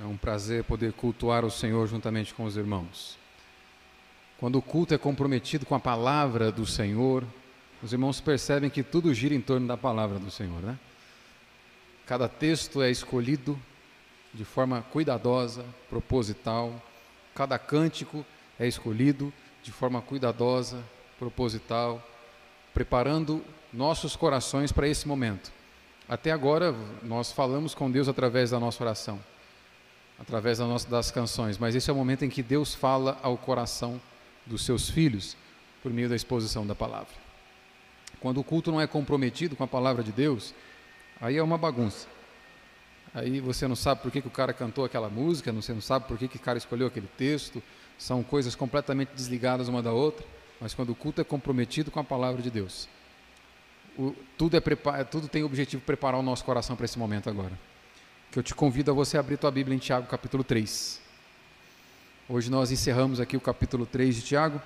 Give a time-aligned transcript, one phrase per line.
[0.00, 3.16] É um prazer poder cultuar o Senhor juntamente com os irmãos.
[4.38, 7.24] Quando o culto é comprometido com a palavra do Senhor,
[7.82, 10.76] os irmãos percebem que tudo gira em torno da palavra do Senhor, né?
[12.06, 13.58] Cada texto é escolhido
[14.32, 16.82] de forma cuidadosa, proposital.
[17.34, 18.26] Cada cântico
[18.58, 19.32] é escolhido
[19.62, 20.82] de forma cuidadosa,
[21.18, 22.02] proposital,
[22.74, 23.42] preparando
[23.72, 25.52] nossos corações para esse momento.
[26.08, 29.20] Até agora, nós falamos com Deus através da nossa oração
[30.24, 34.00] através das canções, mas esse é o momento em que Deus fala ao coração
[34.46, 35.36] dos seus filhos
[35.82, 37.12] por meio da exposição da palavra.
[38.20, 40.54] Quando o culto não é comprometido com a palavra de Deus,
[41.20, 42.08] aí é uma bagunça.
[43.12, 46.08] Aí você não sabe por que, que o cara cantou aquela música, você não sabe
[46.08, 47.62] por que, que o cara escolheu aquele texto,
[47.98, 50.26] são coisas completamente desligadas uma da outra,
[50.58, 52.88] mas quando o culto é comprometido com a palavra de Deus,
[53.98, 57.28] o, tudo, é, tudo tem o objetivo de preparar o nosso coração para esse momento
[57.28, 57.52] agora
[58.34, 61.00] que eu te convido a você abrir tua Bíblia em Tiago capítulo 3.
[62.28, 64.60] Hoje nós encerramos aqui o capítulo 3 de Tiago.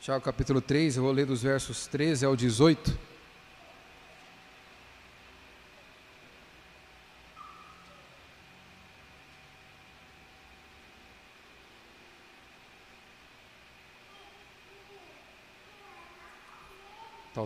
[0.00, 3.11] Tiago capítulo 3, eu vou ler dos versos 13 ao 18.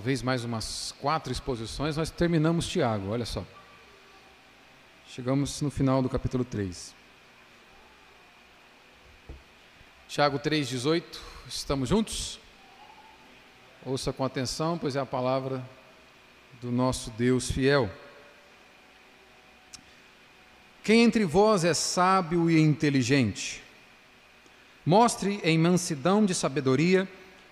[0.07, 3.45] Talvez mais umas quatro exposições, nós terminamos Tiago, olha só.
[5.09, 6.95] Chegamos no final do capítulo 3.
[10.07, 11.03] Tiago 3,18,
[11.49, 12.39] estamos juntos?
[13.85, 15.61] Ouça com atenção, pois é a palavra
[16.61, 17.91] do nosso Deus fiel.
[20.85, 23.61] Quem entre vós é sábio e inteligente?
[24.87, 27.09] Mostre em mansidão de sabedoria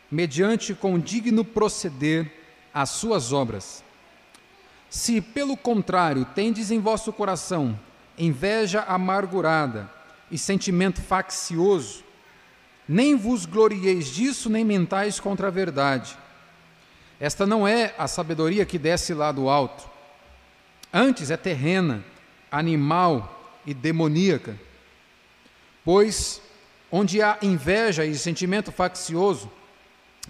[0.09, 2.44] mediante com digno proceder
[2.75, 3.85] as suas obras.
[4.91, 7.79] Se, pelo contrário, tendes em vosso coração
[8.19, 9.91] inveja amargurada
[10.31, 12.03] e sentimento faccioso,
[12.89, 16.17] nem vos glorieis disso, nem mentais contra a verdade.
[17.19, 19.89] Esta não é a sabedoria que desce lá do alto.
[20.93, 22.05] Antes é terrena,
[22.51, 24.59] animal e demoníaca.
[25.85, 26.41] Pois,
[26.91, 29.51] onde há inveja e sentimento faccioso,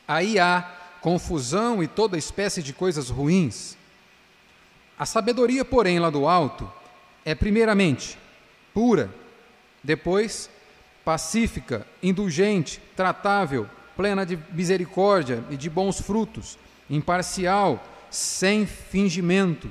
[0.07, 3.77] aí há confusão e toda espécie de coisas ruins.
[4.99, 6.73] A sabedoria, porém, lá do alto,
[7.27, 8.17] é primeiramente
[8.73, 9.15] pura,
[9.83, 10.49] depois
[11.05, 16.57] pacífica, indulgente, tratável, plena de misericórdia e de bons frutos,
[16.89, 19.71] imparcial, sem fingimento.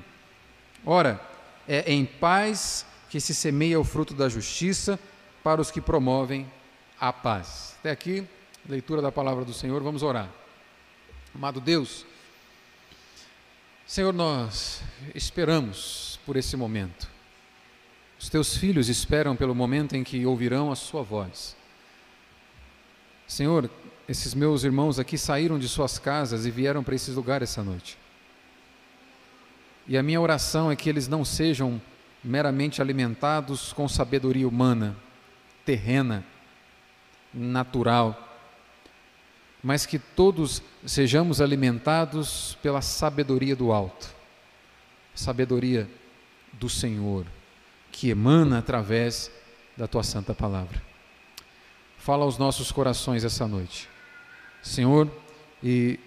[0.85, 1.19] Ora,
[1.67, 4.99] é em paz que se semeia o fruto da justiça
[5.43, 6.45] para os que promovem
[6.99, 7.75] a paz.
[7.79, 8.23] Até aqui
[8.69, 10.42] leitura da palavra do Senhor, vamos orar.
[11.35, 12.05] Amado Deus,
[13.87, 14.81] Senhor, nós
[15.15, 17.09] esperamos por esse momento.
[18.19, 21.57] Os teus filhos esperam pelo momento em que ouvirão a sua voz.
[23.27, 23.69] Senhor,
[24.07, 27.97] esses meus irmãos aqui saíram de suas casas e vieram para esses lugares essa noite.
[29.87, 31.81] E a minha oração é que eles não sejam
[32.23, 34.95] meramente alimentados com sabedoria humana,
[35.65, 36.23] terrena,
[37.33, 38.32] natural,
[39.63, 44.13] mas que todos sejamos alimentados pela sabedoria do alto,
[45.15, 45.89] sabedoria
[46.51, 47.25] do Senhor,
[47.89, 49.31] que emana através
[49.77, 50.81] da tua santa palavra.
[51.97, 53.89] Fala aos nossos corações essa noite,
[54.61, 55.09] Senhor,
[55.63, 55.97] e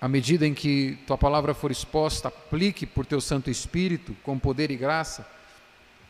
[0.00, 4.70] à medida em que tua palavra for exposta, aplique por teu Santo Espírito, com poder
[4.70, 5.26] e graça,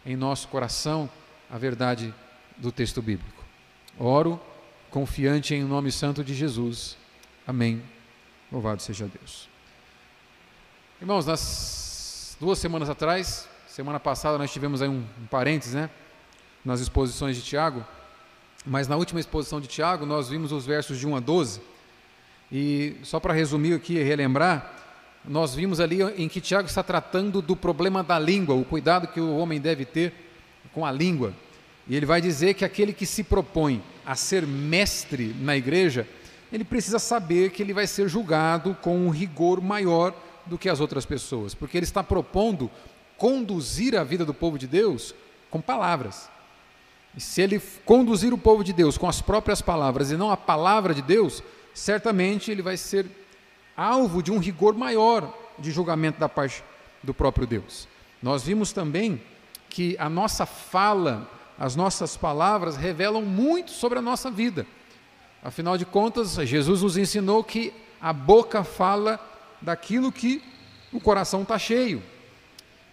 [0.05, 1.09] em nosso coração,
[1.51, 2.13] a verdade
[2.59, 3.43] do texto bíblico.
[3.99, 4.39] Oro
[4.93, 6.99] confiante em nome santo de Jesus.
[7.47, 7.83] Amém.
[8.53, 9.49] Louvado seja Deus.
[11.01, 15.89] Irmãos, nas duas semanas atrás, semana passada nós tivemos aí um, um parênteses, né?
[16.63, 17.85] Nas exposições de Tiago,
[18.67, 21.63] mas na última exposição de Tiago nós vimos os versos de 1 a 12.
[22.53, 24.75] E só para resumir aqui e relembrar,
[25.25, 29.21] nós vimos ali em que Tiago está tratando do problema da língua, o cuidado que
[29.21, 30.13] o homem deve ter
[30.75, 31.33] com a língua.
[31.89, 36.07] E ele vai dizer que aquele que se propõe a ser mestre na igreja,
[36.53, 40.15] ele precisa saber que ele vai ser julgado com um rigor maior
[40.47, 42.71] do que as outras pessoas, porque ele está propondo
[43.17, 45.15] conduzir a vida do povo de Deus
[45.51, 46.29] com palavras.
[47.17, 50.37] E se ele conduzir o povo de Deus com as próprias palavras e não a
[50.37, 51.43] palavra de Deus,
[51.75, 53.07] certamente ele vai ser
[53.77, 56.65] alvo de um rigor maior de julgamento da parte
[57.03, 57.87] do próprio Deus.
[58.23, 59.21] Nós vimos também
[59.69, 61.29] que a nossa fala
[61.59, 64.67] as nossas palavras revelam muito sobre a nossa vida.
[65.43, 69.21] Afinal de contas, Jesus nos ensinou que a boca fala
[69.61, 70.43] daquilo que
[70.93, 72.03] o coração está cheio.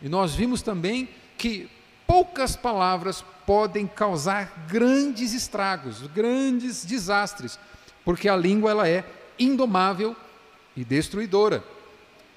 [0.01, 1.69] E nós vimos também que
[2.07, 7.59] poucas palavras podem causar grandes estragos, grandes desastres,
[8.05, 9.03] porque a língua ela é
[9.37, 10.15] indomável
[10.75, 11.63] e destruidora.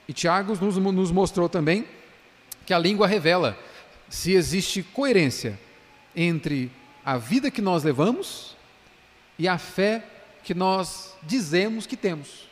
[0.08, 1.86] E Tiago nos, nos mostrou também
[2.66, 3.56] que a língua revela
[4.08, 5.58] se existe coerência
[6.14, 6.70] entre
[7.04, 8.56] a vida que nós levamos
[9.38, 10.04] e a fé
[10.42, 12.48] que nós dizemos que temos.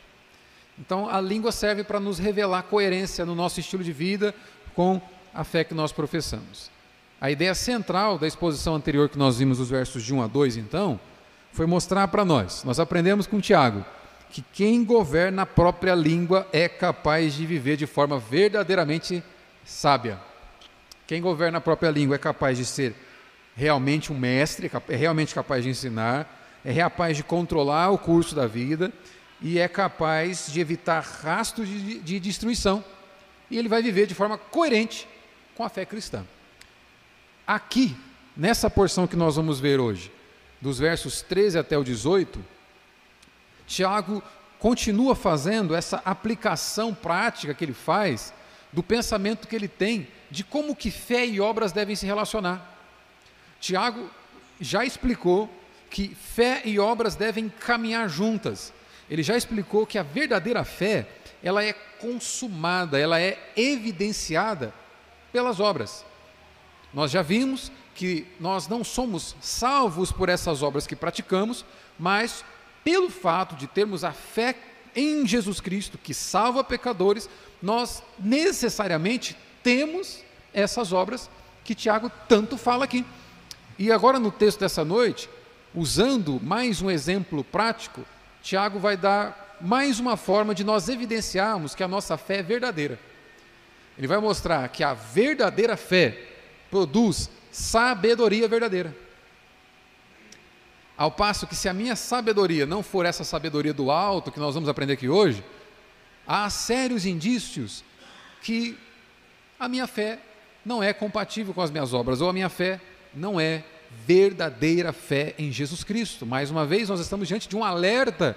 [0.79, 4.33] Então, a língua serve para nos revelar coerência no nosso estilo de vida
[4.73, 5.01] com
[5.33, 6.71] a fé que nós professamos.
[7.19, 10.57] A ideia central da exposição anterior que nós vimos nos versos de 1 a 2,
[10.57, 10.99] então,
[11.51, 12.63] foi mostrar para nós.
[12.63, 13.85] Nós aprendemos com Tiago
[14.31, 19.21] que quem governa a própria língua é capaz de viver de forma verdadeiramente
[19.65, 20.19] sábia.
[21.05, 22.95] Quem governa a própria língua é capaz de ser
[23.55, 28.47] realmente um mestre, é realmente capaz de ensinar, é capaz de controlar o curso da
[28.47, 28.91] vida
[29.41, 32.83] e é capaz de evitar rastros de, de destruição.
[33.49, 35.07] E ele vai viver de forma coerente
[35.55, 36.25] com a fé cristã.
[37.45, 37.95] Aqui,
[38.37, 40.11] nessa porção que nós vamos ver hoje,
[40.61, 42.43] dos versos 13 até o 18,
[43.65, 44.23] Tiago
[44.59, 48.31] continua fazendo essa aplicação prática que ele faz
[48.71, 52.70] do pensamento que ele tem de como que fé e obras devem se relacionar.
[53.61, 54.09] Tiago
[54.59, 55.49] já explicou
[55.89, 58.73] que fé e obras devem caminhar juntas.
[59.09, 61.07] Ele já explicou que a verdadeira fé,
[61.43, 64.73] ela é consumada, ela é evidenciada
[65.31, 66.03] pelas obras.
[66.93, 71.63] Nós já vimos que nós não somos salvos por essas obras que praticamos,
[71.99, 72.43] mas
[72.83, 74.55] pelo fato de termos a fé
[74.95, 77.29] em Jesus Cristo, que salva pecadores,
[77.61, 80.23] nós necessariamente temos
[80.53, 81.29] essas obras
[81.63, 83.05] que Tiago tanto fala aqui.
[83.81, 85.27] E agora no texto dessa noite,
[85.73, 88.05] usando mais um exemplo prático,
[88.43, 92.99] Tiago vai dar mais uma forma de nós evidenciarmos que a nossa fé é verdadeira.
[93.97, 96.15] Ele vai mostrar que a verdadeira fé
[96.69, 98.95] produz sabedoria verdadeira.
[100.95, 104.53] Ao passo que, se a minha sabedoria não for essa sabedoria do alto que nós
[104.53, 105.43] vamos aprender aqui hoje,
[106.27, 107.83] há sérios indícios
[108.43, 108.77] que
[109.59, 110.19] a minha fé
[110.63, 112.79] não é compatível com as minhas obras, ou a minha fé
[113.11, 113.63] não é
[114.05, 116.25] verdadeira fé em Jesus Cristo.
[116.25, 118.35] Mais uma vez, nós estamos diante de um alerta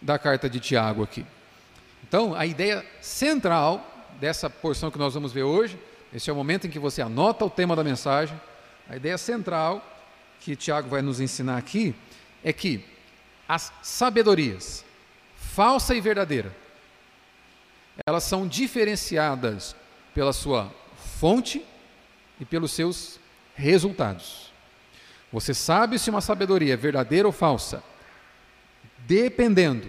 [0.00, 1.24] da carta de Tiago aqui.
[2.06, 3.84] Então, a ideia central
[4.20, 5.78] dessa porção que nós vamos ver hoje,
[6.12, 8.40] esse é o momento em que você anota o tema da mensagem.
[8.88, 9.84] A ideia central
[10.40, 11.94] que Tiago vai nos ensinar aqui
[12.42, 12.84] é que
[13.46, 14.84] as sabedorias,
[15.36, 16.54] falsa e verdadeira,
[18.06, 19.74] elas são diferenciadas
[20.14, 20.72] pela sua
[21.18, 21.64] fonte
[22.40, 23.18] e pelos seus
[23.58, 24.52] resultados.
[25.32, 27.82] Você sabe se uma sabedoria é verdadeira ou falsa,
[29.06, 29.88] dependendo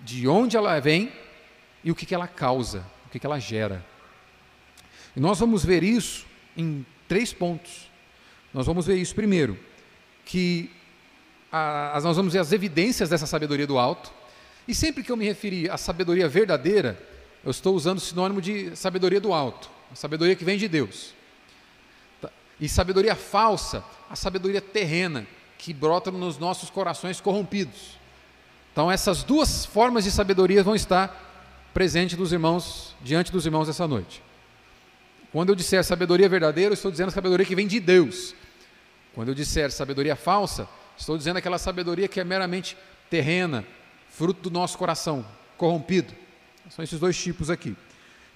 [0.00, 1.12] de onde ela vem
[1.82, 3.84] e o que, que ela causa, o que, que ela gera.
[5.16, 6.26] E nós vamos ver isso
[6.56, 7.90] em três pontos.
[8.52, 9.58] Nós vamos ver isso primeiro,
[10.24, 10.70] que
[11.50, 14.12] a, nós vamos ver as evidências dessa sabedoria do alto.
[14.66, 17.00] E sempre que eu me referir à sabedoria verdadeira,
[17.44, 21.17] eu estou usando o sinônimo de sabedoria do alto, a sabedoria que vem de Deus.
[22.60, 25.26] E sabedoria falsa, a sabedoria terrena,
[25.56, 27.98] que brota nos nossos corações corrompidos.
[28.72, 31.26] Então, essas duas formas de sabedoria vão estar
[31.74, 34.22] presentes dos irmãos, diante dos irmãos essa noite.
[35.32, 38.34] Quando eu disser sabedoria verdadeira, eu estou dizendo sabedoria que vem de Deus,
[39.14, 42.76] quando eu disser sabedoria falsa, estou dizendo aquela sabedoria que é meramente
[43.10, 43.64] terrena,
[44.08, 45.24] fruto do nosso coração,
[45.56, 46.14] corrompido.
[46.70, 47.76] São esses dois tipos aqui.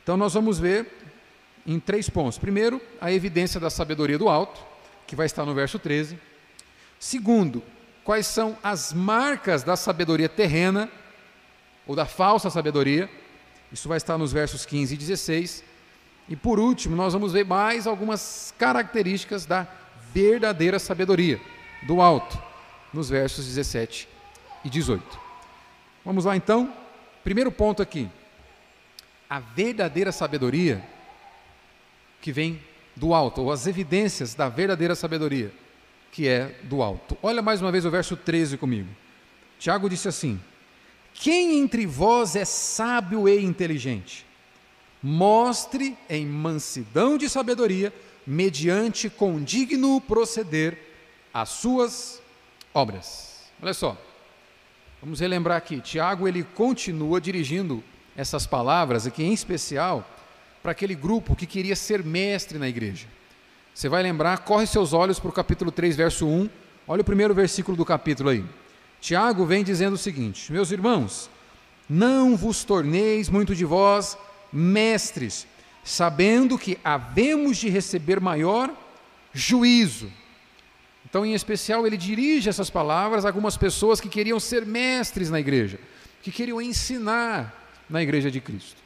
[0.03, 1.02] Então nós vamos ver
[1.67, 2.39] em três pontos.
[2.39, 4.61] Primeiro, a evidência da sabedoria do alto,
[5.07, 6.19] que vai estar no verso 13.
[6.99, 7.63] Segundo,
[8.05, 10.91] quais são as marcas da sabedoria terrena
[11.87, 13.09] ou da falsa sabedoria.
[13.73, 15.65] Isso vai estar nos versos 15 e 16.
[16.29, 19.67] E por último, nós vamos ver mais algumas características da
[20.13, 21.41] verdadeira sabedoria
[21.87, 22.41] do alto,
[22.93, 24.09] nos versos 17
[24.65, 25.21] e 18.
[26.05, 26.73] Vamos lá então.
[27.25, 28.09] Primeiro ponto aqui.
[29.29, 30.85] A verdadeira sabedoria
[32.23, 32.59] que vem
[32.97, 35.53] do alto, ou as evidências da verdadeira sabedoria
[36.13, 37.17] que é do alto.
[37.23, 38.89] Olha mais uma vez o verso 13 comigo.
[39.59, 40.39] Tiago disse assim:
[41.15, 44.27] Quem entre vós é sábio e inteligente?
[45.03, 47.93] Mostre em mansidão de sabedoria
[48.25, 50.79] mediante condigno proceder
[51.35, 52.23] as suas
[52.73, 53.51] obras.
[53.61, 53.97] Olha só,
[55.01, 57.83] vamos relembrar aqui, Tiago ele continua dirigindo
[58.17, 60.07] essas palavras aqui, em especial,
[60.63, 63.07] para aquele grupo que queria ser mestre na igreja.
[63.75, 66.49] Você vai lembrar, corre seus olhos para o capítulo 3, verso 1,
[66.87, 68.45] olha o primeiro versículo do capítulo aí.
[69.01, 71.29] Tiago vem dizendo o seguinte: Meus irmãos,
[71.89, 74.17] não vos torneis muito de vós
[74.53, 75.47] mestres,
[75.83, 78.71] sabendo que havemos de receber maior
[79.33, 80.11] juízo.
[81.09, 85.41] Então, em especial, ele dirige essas palavras a algumas pessoas que queriam ser mestres na
[85.41, 85.79] igreja,
[86.23, 87.53] que queriam ensinar
[87.89, 88.81] na igreja de Cristo.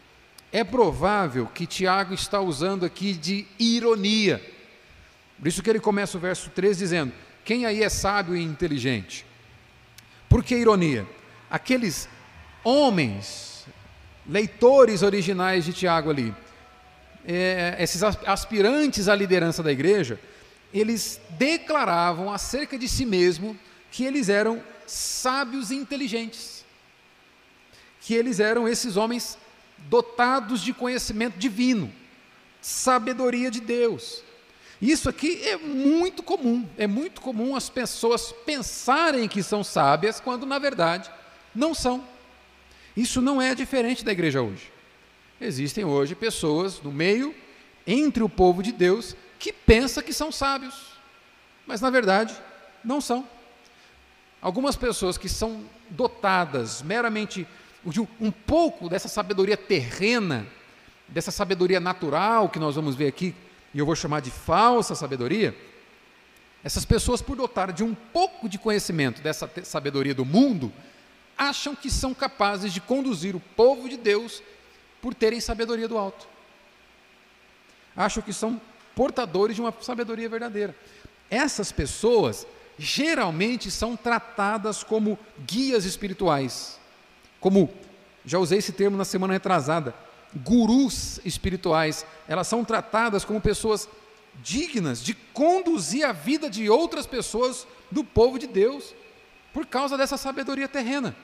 [0.53, 4.43] É provável que Tiago está usando aqui de ironia.
[5.39, 7.13] Por isso que ele começa o verso 3 dizendo:
[7.45, 9.27] Quem aí é sábio e inteligente?
[10.29, 11.07] Por que ironia?
[11.51, 12.09] Aqueles
[12.65, 13.67] homens,
[14.27, 16.35] leitores originais de Tiago ali,
[17.27, 20.19] é, esses aspirantes à liderança da igreja,
[20.73, 23.57] eles declaravam acerca de si mesmo
[23.91, 26.65] que eles eram sábios e inteligentes,
[28.01, 29.39] que eles eram esses homens
[29.89, 31.93] dotados de conhecimento divino,
[32.61, 34.23] sabedoria de Deus.
[34.81, 40.45] Isso aqui é muito comum, é muito comum as pessoas pensarem que são sábias quando
[40.45, 41.11] na verdade
[41.55, 42.05] não são.
[42.97, 44.71] Isso não é diferente da igreja hoje.
[45.41, 47.35] Existem hoje pessoas no meio,
[47.87, 50.75] entre o povo de Deus, que pensa que são sábios,
[51.67, 52.35] mas na verdade
[52.83, 53.27] não são.
[54.41, 57.47] Algumas pessoas que são dotadas meramente
[57.87, 60.47] de um pouco dessa sabedoria terrena,
[61.09, 63.35] dessa sabedoria natural que nós vamos ver aqui,
[63.73, 65.57] e eu vou chamar de falsa sabedoria,
[66.65, 70.73] essas pessoas, por dotar de um pouco de conhecimento dessa sabedoria do mundo,
[71.39, 74.43] acham que são capazes de conduzir o povo de Deus
[75.01, 76.27] por terem sabedoria do alto.
[77.97, 78.61] Acham que são
[78.97, 80.75] portadores de uma sabedoria verdadeira.
[81.31, 82.47] Essas pessoas
[82.79, 86.81] geralmente são tratadas como guias espirituais,
[87.41, 87.71] como
[88.25, 89.95] já usei esse termo na semana retrasada,
[90.35, 92.05] gurus espirituais.
[92.27, 93.89] Elas são tratadas como pessoas
[94.43, 98.95] dignas de conduzir a vida de outras pessoas do povo de Deus,
[99.53, 101.17] por causa dessa sabedoria terrena.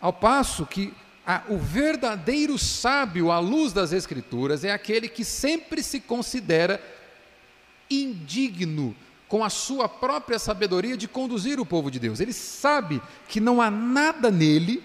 [0.00, 0.92] Ao passo que
[1.26, 6.82] a, o verdadeiro sábio à luz das Escrituras é aquele que sempre se considera
[7.90, 8.96] indigno
[9.28, 12.20] com a sua própria sabedoria de conduzir o povo de Deus.
[12.20, 14.82] Ele sabe que não há nada nele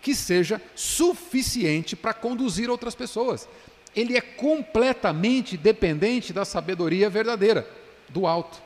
[0.00, 3.48] que seja suficiente para conduzir outras pessoas.
[3.94, 7.68] Ele é completamente dependente da sabedoria verdadeira,
[8.08, 8.62] do alto.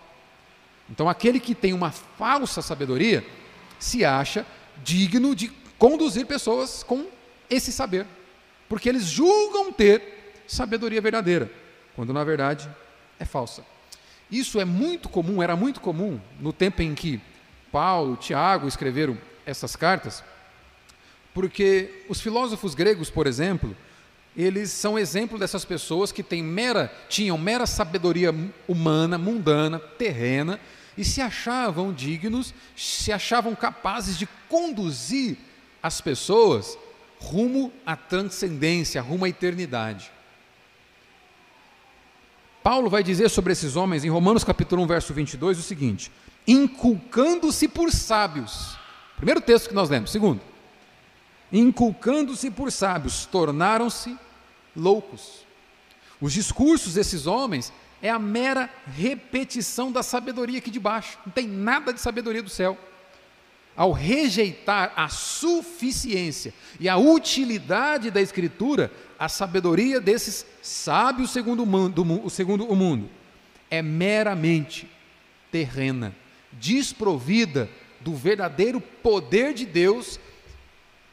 [0.90, 3.24] Então, aquele que tem uma falsa sabedoria
[3.78, 4.46] se acha
[4.82, 7.06] digno de conduzir pessoas com
[7.48, 8.06] esse saber,
[8.68, 11.50] porque eles julgam ter sabedoria verdadeira,
[11.94, 12.68] quando na verdade
[13.18, 13.64] é falsa.
[14.30, 17.20] Isso é muito comum, era muito comum no tempo em que
[17.72, 19.16] Paulo, Tiago escreveram
[19.46, 20.22] essas cartas,
[21.32, 23.76] porque os filósofos gregos, por exemplo,
[24.36, 28.34] eles são exemplo dessas pessoas que têm mera, tinham mera sabedoria
[28.66, 30.60] humana, mundana, terrena,
[30.96, 35.36] e se achavam dignos, se achavam capazes de conduzir
[35.82, 36.76] as pessoas
[37.18, 40.10] rumo à transcendência, rumo à eternidade.
[42.62, 46.10] Paulo vai dizer sobre esses homens em Romanos capítulo 1, verso 22 o seguinte:
[46.46, 48.76] inculcando-se por sábios.
[49.16, 50.10] Primeiro texto que nós lemos.
[50.10, 50.40] Segundo,
[51.52, 54.16] inculcando-se por sábios, tornaram-se
[54.76, 55.46] loucos.
[56.20, 57.72] Os discursos desses homens
[58.02, 61.18] é a mera repetição da sabedoria aqui de baixo.
[61.24, 62.78] Não tem nada de sabedoria do céu
[63.78, 71.66] ao rejeitar a suficiência e a utilidade da Escritura, a sabedoria desses sábios segundo o
[71.66, 73.08] mundo, segundo o mundo
[73.70, 74.90] é meramente
[75.52, 76.12] terrena,
[76.52, 77.70] desprovida
[78.00, 80.18] do verdadeiro poder de Deus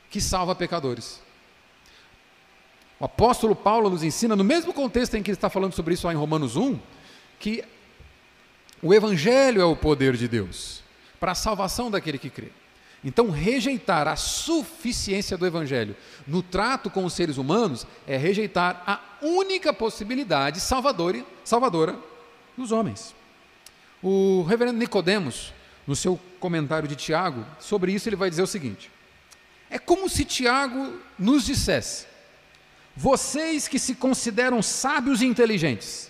[0.10, 1.22] que salva pecadores.
[3.00, 6.08] O apóstolo Paulo nos ensina, no mesmo contexto em que ele está falando sobre isso
[6.08, 6.80] lá em Romanos 1,
[7.38, 7.64] que
[8.82, 10.84] o Evangelho é o poder de Deus
[11.20, 12.50] para a salvação daquele que crê.
[13.04, 15.96] Então, rejeitar a suficiência do Evangelho
[16.26, 21.96] no trato com os seres humanos é rejeitar a única possibilidade salvadora, salvadora
[22.58, 23.14] dos homens.
[24.02, 25.54] O reverendo Nicodemos,
[25.86, 28.90] no seu comentário de Tiago, sobre isso ele vai dizer o seguinte:
[29.70, 32.08] é como se Tiago nos dissesse:
[32.96, 36.10] vocês que se consideram sábios e inteligentes,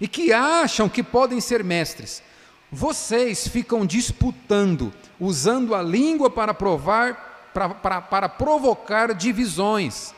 [0.00, 2.22] e que acham que podem ser mestres,
[2.70, 10.12] vocês ficam disputando, usando a língua para provar, para, para, para provocar divisões,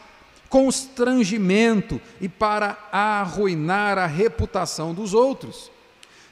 [0.49, 5.71] constrangimento e para arruinar a reputação dos outros.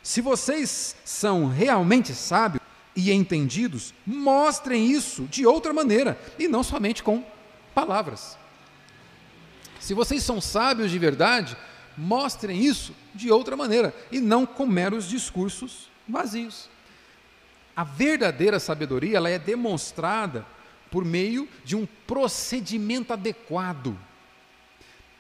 [0.03, 2.63] Se vocês são realmente sábios
[2.97, 7.25] e entendidos, mostrem isso de outra maneira e não somente com
[7.75, 8.39] palavras.
[9.81, 11.57] Se vocês são sábios de verdade,
[11.97, 16.69] mostrem isso de outra maneira e não com meros discursos vazios.
[17.77, 20.47] A verdadeira sabedoria ela é demonstrada
[20.91, 23.99] por meio de um procedimento adequado,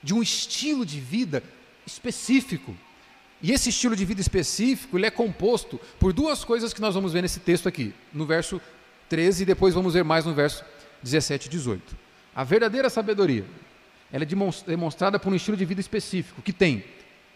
[0.03, 1.43] de um estilo de vida
[1.85, 2.77] específico.
[3.43, 7.13] E esse estilo de vida específico, ele é composto por duas coisas que nós vamos
[7.13, 8.61] ver nesse texto aqui, no verso
[9.09, 10.65] 13 e depois vamos ver mais no verso
[11.03, 11.97] 17 e 18.
[12.35, 13.45] A verdadeira sabedoria,
[14.13, 14.27] ela é
[14.67, 16.85] demonstrada por um estilo de vida específico, que tem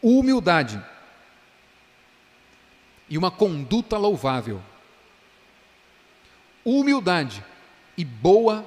[0.01, 0.81] humildade
[3.09, 4.61] e uma conduta louvável.
[6.65, 7.45] Humildade
[7.97, 8.67] e boa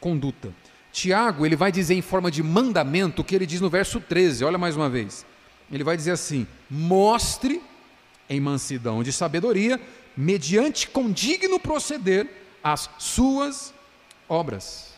[0.00, 0.52] conduta.
[0.92, 4.44] Tiago, ele vai dizer em forma de mandamento o que ele diz no verso 13,
[4.44, 5.26] olha mais uma vez.
[5.70, 7.60] Ele vai dizer assim: mostre
[8.28, 9.80] em mansidão de sabedoria,
[10.16, 12.28] mediante condigno proceder,
[12.62, 13.72] as suas
[14.28, 14.94] obras.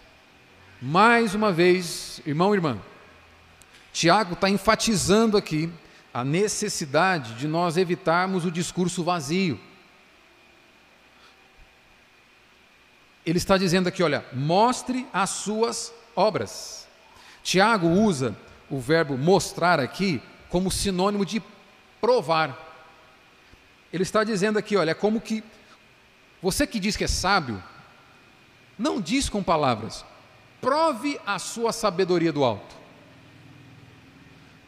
[0.80, 2.78] Mais uma vez, irmão e irmã,
[3.92, 5.68] Tiago está enfatizando aqui
[6.18, 9.58] a necessidade de nós evitarmos o discurso vazio.
[13.24, 16.88] Ele está dizendo aqui, olha, mostre as suas obras.
[17.42, 18.36] Tiago usa
[18.68, 21.40] o verbo mostrar aqui como sinônimo de
[22.00, 22.66] provar.
[23.92, 25.44] Ele está dizendo aqui, olha, é como que
[26.42, 27.62] você que diz que é sábio,
[28.76, 30.04] não diz com palavras,
[30.60, 32.74] Prove a sua sabedoria do alto.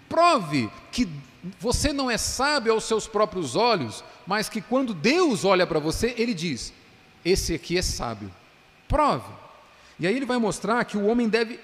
[0.09, 1.09] Prove que
[1.59, 6.15] você não é sábio aos seus próprios olhos, mas que quando Deus olha para você,
[6.19, 6.73] Ele diz:
[7.25, 8.31] Esse aqui é sábio.
[8.87, 9.41] Prove.
[10.01, 11.61] E aí ele vai mostrar que o homem deve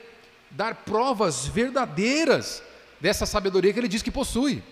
[0.50, 2.62] dar provas verdadeiras
[3.00, 4.62] dessa sabedoria que ele diz que possui.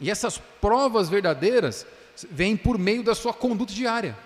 [0.00, 1.84] E essas provas verdadeiras
[2.30, 4.16] vêm por meio da sua conduta diária.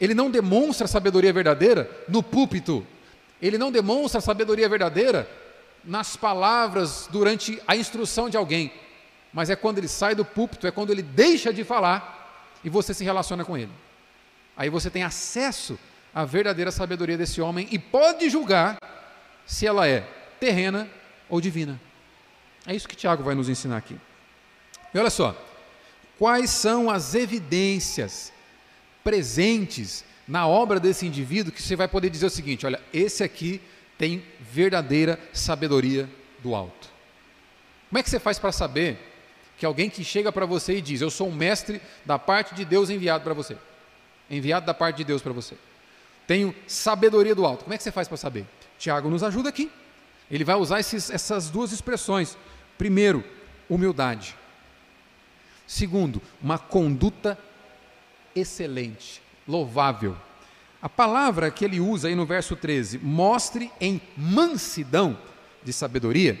[0.00, 2.84] Ele não demonstra sabedoria verdadeira no púlpito,
[3.40, 5.28] ele não demonstra sabedoria verdadeira
[5.84, 8.72] nas palavras durante a instrução de alguém,
[9.32, 12.92] mas é quando ele sai do púlpito, é quando ele deixa de falar e você
[12.92, 13.72] se relaciona com ele.
[14.56, 15.78] Aí você tem acesso
[16.14, 18.78] à verdadeira sabedoria desse homem e pode julgar
[19.46, 20.00] se ela é
[20.38, 20.88] terrena
[21.28, 21.80] ou divina.
[22.66, 23.96] É isso que Tiago vai nos ensinar aqui.
[24.92, 25.34] E olha só,
[26.18, 28.32] quais são as evidências
[29.02, 33.60] presentes na obra desse indivíduo que você vai poder dizer o seguinte: olha, esse aqui
[34.00, 36.08] tem verdadeira sabedoria
[36.38, 36.88] do alto.
[37.90, 38.98] Como é que você faz para saber
[39.58, 42.64] que alguém que chega para você e diz: Eu sou um mestre da parte de
[42.64, 43.58] Deus enviado para você,
[44.30, 45.54] enviado da parte de Deus para você,
[46.26, 47.64] tenho sabedoria do alto.
[47.64, 48.46] Como é que você faz para saber?
[48.78, 49.70] Tiago nos ajuda aqui.
[50.30, 52.38] Ele vai usar esses, essas duas expressões.
[52.78, 53.22] Primeiro,
[53.68, 54.34] humildade.
[55.66, 57.38] Segundo, uma conduta
[58.34, 60.16] excelente louvável.
[60.82, 65.18] A palavra que ele usa aí no verso 13, mostre em mansidão
[65.62, 66.38] de sabedoria,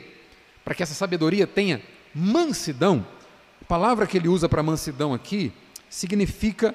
[0.64, 1.82] para que essa sabedoria tenha
[2.14, 3.06] mansidão.
[3.60, 5.52] A palavra que ele usa para mansidão aqui
[5.88, 6.74] significa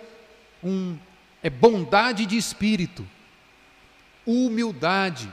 [0.64, 0.98] um
[1.42, 3.06] é bondade de espírito,
[4.26, 5.32] humildade,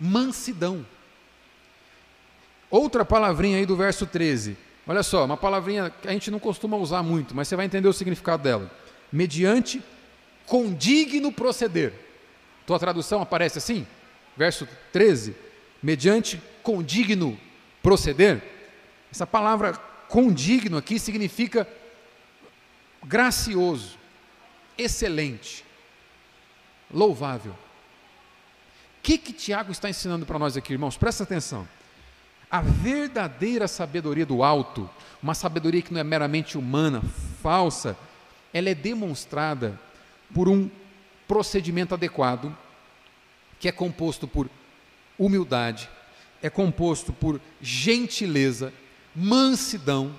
[0.00, 0.84] mansidão.
[2.68, 4.56] Outra palavrinha aí do verso 13.
[4.84, 7.86] Olha só, uma palavrinha que a gente não costuma usar muito, mas você vai entender
[7.86, 8.68] o significado dela.
[9.12, 9.80] Mediante
[10.46, 11.92] condigno proceder.
[12.66, 13.86] Tua tradução aparece assim?
[14.36, 15.34] Verso 13.
[15.82, 17.38] Mediante condigno
[17.82, 18.42] proceder.
[19.10, 19.74] Essa palavra
[20.08, 21.66] condigno aqui significa
[23.04, 23.98] gracioso,
[24.78, 25.64] excelente,
[26.92, 27.52] louvável.
[27.52, 30.96] O que, que Tiago está ensinando para nós aqui, irmãos?
[30.96, 31.66] Presta atenção.
[32.50, 34.88] A verdadeira sabedoria do alto,
[35.22, 37.02] uma sabedoria que não é meramente humana,
[37.42, 37.96] falsa,
[38.52, 39.78] ela é demonstrada
[40.34, 40.70] por um
[41.26, 42.56] procedimento adequado,
[43.58, 44.50] que é composto por
[45.18, 45.88] humildade,
[46.42, 48.72] é composto por gentileza,
[49.14, 50.18] mansidão,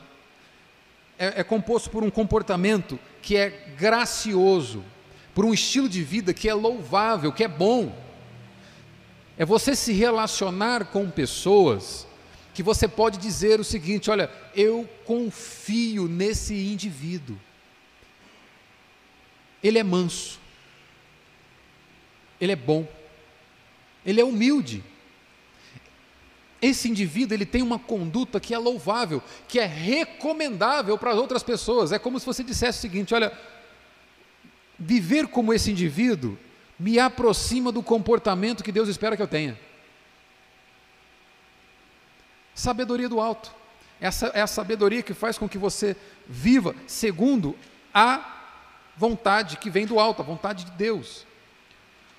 [1.17, 4.83] é, é, composto por um comportamento que é gracioso,
[5.35, 7.95] por um estilo de vida que é louvável, que é bom.
[9.37, 12.07] É você se relacionar com pessoas
[12.53, 17.37] que você pode dizer o seguinte: olha, eu confio nesse indivíduo
[19.63, 20.39] ele é manso,
[22.39, 22.85] ele é bom,
[24.05, 24.83] ele é humilde.
[26.61, 31.43] Esse indivíduo ele tem uma conduta que é louvável, que é recomendável para as outras
[31.43, 31.91] pessoas.
[31.91, 33.37] É como se você dissesse o seguinte: olha,
[34.77, 36.37] viver como esse indivíduo
[36.79, 39.59] me aproxima do comportamento que Deus espera que eu tenha.
[42.53, 43.51] Sabedoria do alto.
[43.99, 45.95] Essa é a sabedoria que faz com que você
[46.27, 47.57] viva segundo
[47.93, 48.32] a
[48.95, 51.25] vontade que vem do alto, a vontade de Deus.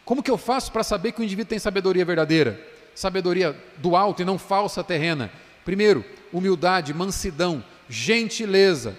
[0.05, 2.61] Como que eu faço para saber que o indivíduo tem sabedoria verdadeira?
[2.95, 5.31] Sabedoria do alto e não falsa terrena.
[5.65, 8.97] Primeiro, humildade, mansidão, gentileza,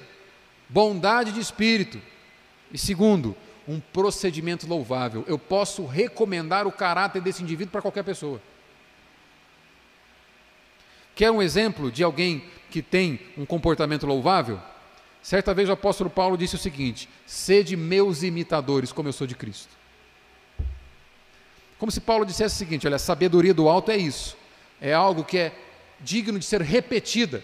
[0.67, 2.01] bondade de espírito.
[2.71, 3.35] E segundo,
[3.67, 5.23] um procedimento louvável.
[5.27, 8.41] Eu posso recomendar o caráter desse indivíduo para qualquer pessoa.
[11.15, 14.59] Quer um exemplo de alguém que tem um comportamento louvável?
[15.25, 19.33] Certa vez o apóstolo Paulo disse o seguinte: Sede meus imitadores, como eu sou de
[19.33, 19.75] Cristo.
[21.79, 24.37] Como se Paulo dissesse o seguinte: olha, a sabedoria do alto é isso,
[24.79, 25.59] é algo que é
[25.99, 27.43] digno de ser repetida,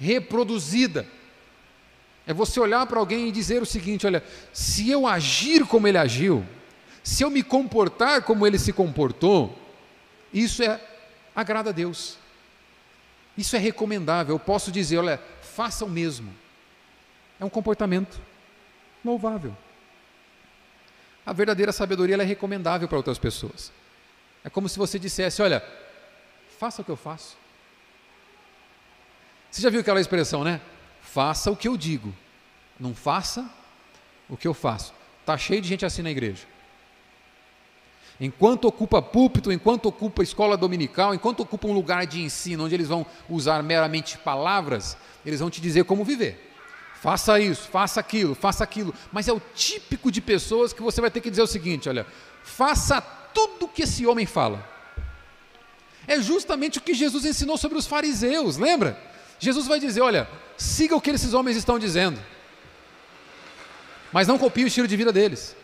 [0.00, 1.06] reproduzida.
[2.26, 4.20] É você olhar para alguém e dizer o seguinte: olha,
[4.52, 6.44] se eu agir como ele agiu,
[7.00, 9.56] se eu me comportar como ele se comportou,
[10.34, 10.80] isso é
[11.32, 12.18] agrada a Deus.
[13.38, 14.34] Isso é recomendável.
[14.34, 15.20] Eu posso dizer, olha,
[15.60, 16.34] faça o mesmo.
[17.38, 18.18] É um comportamento
[19.04, 19.54] louvável.
[21.26, 23.70] A verdadeira sabedoria é recomendável para outras pessoas.
[24.42, 25.62] É como se você dissesse: Olha,
[26.58, 27.36] faça o que eu faço.
[29.50, 30.62] Você já viu aquela expressão, né?
[31.02, 32.14] Faça o que eu digo,
[32.78, 33.46] não faça
[34.30, 34.94] o que eu faço.
[35.20, 36.46] Está cheio de gente assim na igreja.
[38.20, 42.88] Enquanto ocupa púlpito, enquanto ocupa escola dominical, enquanto ocupa um lugar de ensino onde eles
[42.88, 46.48] vão usar meramente palavras, eles vão te dizer como viver.
[47.00, 48.94] Faça isso, faça aquilo, faça aquilo.
[49.10, 52.06] Mas é o típico de pessoas que você vai ter que dizer o seguinte: olha,
[52.44, 54.68] faça tudo o que esse homem fala.
[56.06, 59.00] É justamente o que Jesus ensinou sobre os fariseus, lembra?
[59.38, 60.28] Jesus vai dizer: olha,
[60.58, 62.20] siga o que esses homens estão dizendo,
[64.12, 65.56] mas não copie o estilo de vida deles.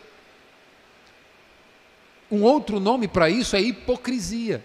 [2.31, 4.63] Um outro nome para isso é hipocrisia.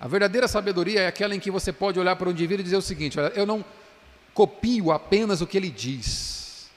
[0.00, 2.76] A verdadeira sabedoria é aquela em que você pode olhar para o indivíduo e dizer
[2.76, 3.64] o seguinte: olha, eu não
[4.34, 6.68] copio apenas o que ele diz.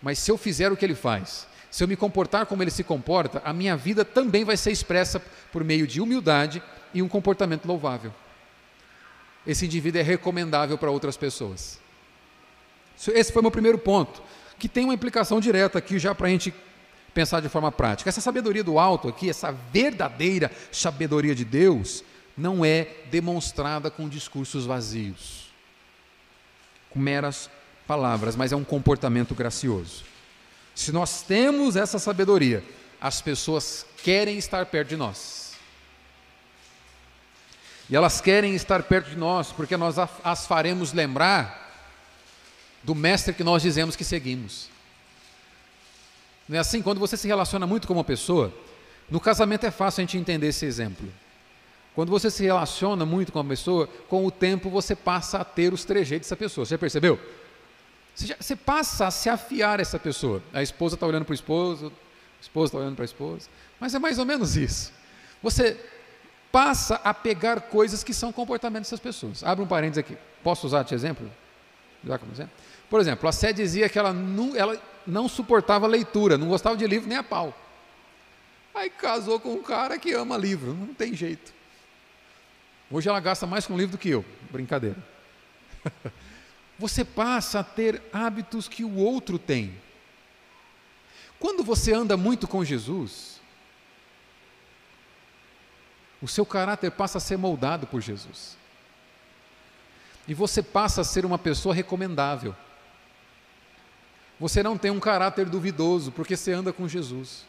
[0.00, 2.82] Mas se eu fizer o que ele faz, se eu me comportar como ele se
[2.82, 5.20] comporta, a minha vida também vai ser expressa
[5.52, 6.62] por meio de humildade
[6.94, 8.12] e um comportamento louvável.
[9.46, 11.80] Esse indivíduo é recomendável para outras pessoas.
[13.08, 14.22] Esse foi o meu primeiro ponto,
[14.58, 16.54] que tem uma implicação direta aqui já para a gente
[17.14, 18.08] pensar de forma prática.
[18.08, 22.02] Essa sabedoria do alto aqui, essa verdadeira sabedoria de Deus,
[22.36, 25.42] não é demonstrada com discursos vazios
[26.92, 27.50] com meras
[27.86, 30.04] palavras, mas é um comportamento gracioso.
[30.74, 32.62] Se nós temos essa sabedoria,
[33.00, 35.52] as pessoas querem estar perto de nós.
[37.90, 41.60] E elas querem estar perto de nós porque nós as faremos lembrar
[42.82, 44.68] do mestre que nós dizemos que seguimos.
[46.52, 46.82] Não é assim?
[46.82, 48.52] Quando você se relaciona muito com uma pessoa,
[49.10, 51.08] no casamento é fácil a gente entender esse exemplo.
[51.94, 55.72] Quando você se relaciona muito com uma pessoa, com o tempo você passa a ter
[55.72, 56.66] os trejeitos dessa pessoa.
[56.66, 57.18] Você já percebeu?
[58.14, 60.42] Você, já, você passa a se afiar essa pessoa.
[60.52, 63.48] A esposa está olhando para o esposo, a esposa está olhando para a esposa.
[63.80, 64.92] Mas é mais ou menos isso.
[65.42, 65.80] Você
[66.52, 69.42] passa a pegar coisas que são comportamentos dessas pessoas.
[69.42, 70.18] Abre um parênteses aqui.
[70.44, 71.30] Posso usar de exemplo?
[72.90, 76.86] Por exemplo, a Sé dizia que ela não, ela não suportava leitura, não gostava de
[76.86, 77.56] livro nem a pau.
[78.74, 81.52] Aí casou com um cara que ama livro, não tem jeito.
[82.90, 84.24] Hoje ela gasta mais com livro do que eu.
[84.50, 84.96] Brincadeira.
[86.78, 89.74] Você passa a ter hábitos que o outro tem.
[91.38, 93.40] Quando você anda muito com Jesus,
[96.20, 98.56] o seu caráter passa a ser moldado por Jesus.
[100.26, 102.54] E você passa a ser uma pessoa recomendável.
[104.38, 107.44] Você não tem um caráter duvidoso, porque você anda com Jesus.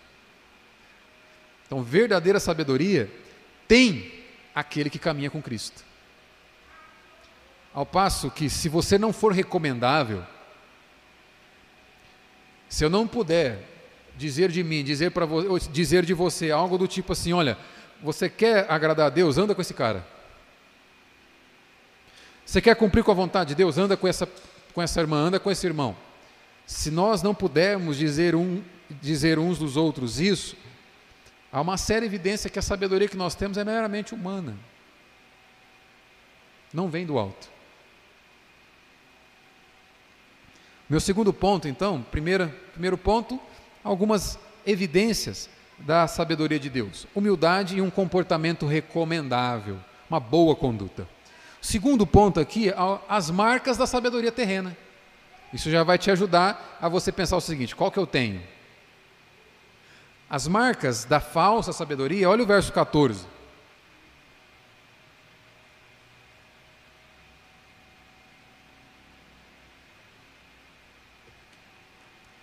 [1.66, 3.12] Então, verdadeira sabedoria
[3.68, 4.12] tem
[4.54, 5.84] aquele que caminha com Cristo.
[7.74, 10.24] Ao passo que, se você não for recomendável,
[12.70, 13.68] se eu não puder
[14.16, 15.26] dizer de mim, dizer, para
[15.72, 17.58] dizer de você algo do tipo assim: olha,
[18.02, 19.38] você quer agradar a Deus?
[19.38, 20.06] Anda com esse cara.
[22.46, 23.78] Você quer cumprir com a vontade de Deus?
[23.78, 24.28] Anda com essa,
[24.74, 25.96] com essa irmã, anda com esse irmão.
[26.66, 28.62] Se nós não pudermos dizer, um,
[29.02, 30.56] dizer uns dos outros isso,
[31.54, 34.58] Há uma séria evidência que a sabedoria que nós temos é meramente humana.
[36.74, 37.48] Não vem do alto.
[40.90, 43.40] Meu segundo ponto, então, primeira, primeiro ponto,
[43.84, 49.78] algumas evidências da sabedoria de Deus: humildade e um comportamento recomendável,
[50.10, 51.08] uma boa conduta.
[51.64, 52.74] Segundo ponto aqui,
[53.08, 54.76] as marcas da sabedoria terrena.
[55.54, 58.44] Isso já vai te ajudar a você pensar o seguinte: qual que eu tenho?
[60.30, 63.26] As marcas da falsa sabedoria, olha o verso 14.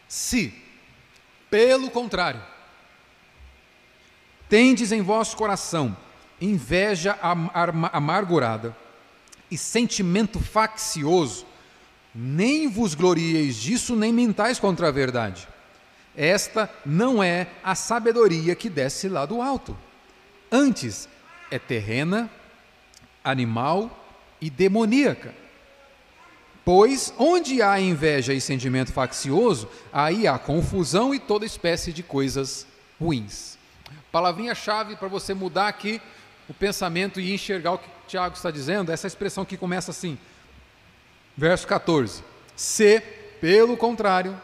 [0.09, 0.55] Se,
[1.51, 2.43] pelo contrário,
[4.49, 5.95] tendes em vosso coração
[6.41, 7.19] inveja
[7.93, 8.75] amargurada
[9.51, 11.47] e sentimento faccioso
[12.15, 15.47] Nem vos glorieis disso, nem mentais contra a verdade.
[16.17, 19.79] Esta não é a sabedoria que desce lá do alto.
[20.51, 21.09] Antes,
[21.51, 22.29] é terrena,
[23.23, 23.91] animal
[24.41, 25.35] e demoníaca.
[26.65, 32.67] Pois onde há inveja e sentimento faccioso, aí há confusão e toda espécie de coisas
[33.01, 33.59] ruins.
[34.13, 36.01] Palavrinha-chave para você mudar aqui
[36.49, 40.19] o pensamento e enxergar o que Tiago está dizendo, essa expressão que começa assim,
[41.37, 42.25] verso 14:
[42.57, 43.01] Se,
[43.41, 44.37] pelo contrário,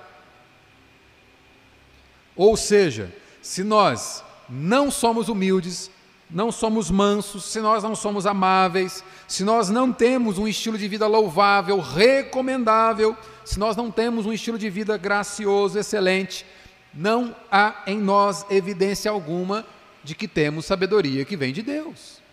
[2.37, 5.91] ou seja, se nós não somos humildes,
[6.31, 10.87] não somos mansos, se nós não somos amáveis, se nós não temos um estilo de
[10.87, 16.47] vida louvável, recomendável, se nós não temos um estilo de vida gracioso, excelente,
[16.95, 19.67] não há em nós evidência alguma
[20.05, 22.25] de que temos sabedoria que vem de Deus.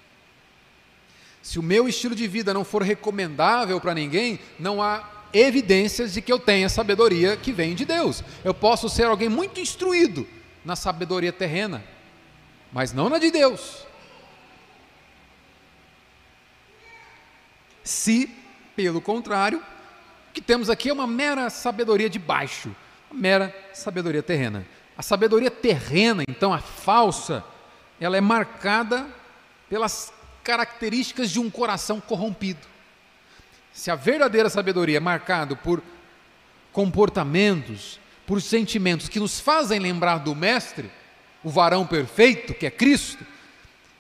[1.44, 6.22] Se o meu estilo de vida não for recomendável para ninguém, não há evidências de
[6.22, 8.24] que eu tenha sabedoria que vem de Deus.
[8.46, 10.26] Eu posso ser alguém muito instruído
[10.64, 11.84] na sabedoria terrena,
[12.72, 13.86] mas não na de Deus.
[17.84, 18.34] Se,
[18.74, 19.60] pelo contrário,
[20.30, 22.74] o que temos aqui é uma mera sabedoria de baixo,
[23.12, 24.66] uma mera sabedoria terrena.
[24.98, 27.44] A sabedoria terrena, então, a falsa,
[28.00, 29.06] ela é marcada
[29.68, 32.68] pelas características de um coração corrompido.
[33.72, 35.82] Se a verdadeira sabedoria é marcada por
[36.72, 40.92] comportamentos, por sentimentos que nos fazem lembrar do Mestre,
[41.44, 43.26] o varão perfeito, que é Cristo,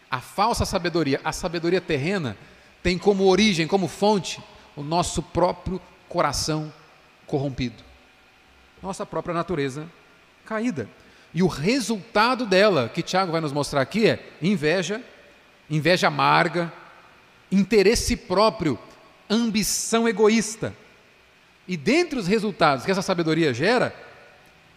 [0.09, 2.37] a falsa sabedoria, a sabedoria terrena,
[2.81, 4.41] tem como origem, como fonte,
[4.75, 6.71] o nosso próprio coração
[7.25, 7.83] corrompido,
[8.81, 9.89] nossa própria natureza
[10.45, 10.87] caída.
[11.33, 15.01] E o resultado dela, que Tiago vai nos mostrar aqui, é inveja,
[15.69, 16.71] inveja amarga,
[17.51, 18.77] interesse próprio,
[19.29, 20.75] ambição egoísta.
[21.67, 23.95] E dentre os resultados que essa sabedoria gera,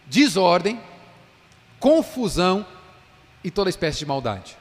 [0.05, 0.79] desordem,
[1.79, 2.65] confusão
[3.43, 4.57] e toda espécie de maldade.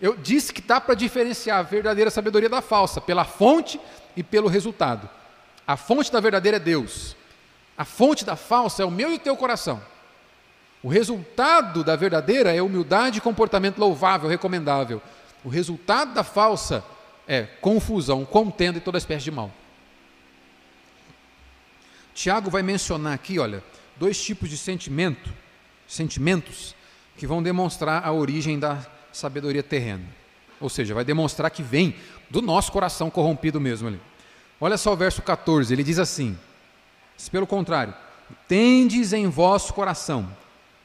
[0.00, 3.80] Eu disse que dá para diferenciar a verdadeira sabedoria da falsa, pela fonte
[4.16, 5.08] e pelo resultado.
[5.66, 7.16] A fonte da verdadeira é Deus.
[7.76, 9.80] A fonte da falsa é o meu e o teu coração.
[10.82, 15.00] O resultado da verdadeira é humildade e comportamento louvável, recomendável.
[15.44, 16.84] O resultado da falsa
[17.26, 19.50] é confusão, contenda e toda espécie de mal.
[22.14, 23.62] Tiago vai mencionar aqui, olha,
[23.96, 25.32] dois tipos de sentimento,
[25.86, 26.74] sentimentos
[27.16, 30.04] que vão demonstrar a origem da sabedoria terrena.
[30.60, 31.96] Ou seja, vai demonstrar que vem
[32.28, 34.00] do nosso coração corrompido mesmo ali.
[34.60, 36.36] Olha só o verso 14, ele diz assim:
[37.30, 37.94] pelo contrário,
[38.48, 40.41] tendes em vosso coração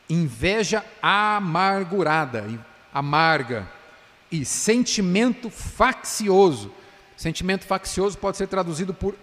[0.09, 2.45] inveja amargurada,
[2.93, 3.67] amarga,
[4.31, 6.73] e sentimento faccioso.
[7.15, 9.15] Sentimento faccioso pode ser traduzido por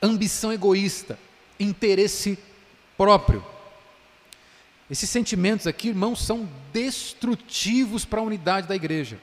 [0.00, 1.18] ambição egoísta,
[1.58, 2.38] interesse
[2.96, 3.44] próprio.
[4.90, 9.18] Esses sentimentos aqui, irmãos, são destrutivos para a unidade da igreja.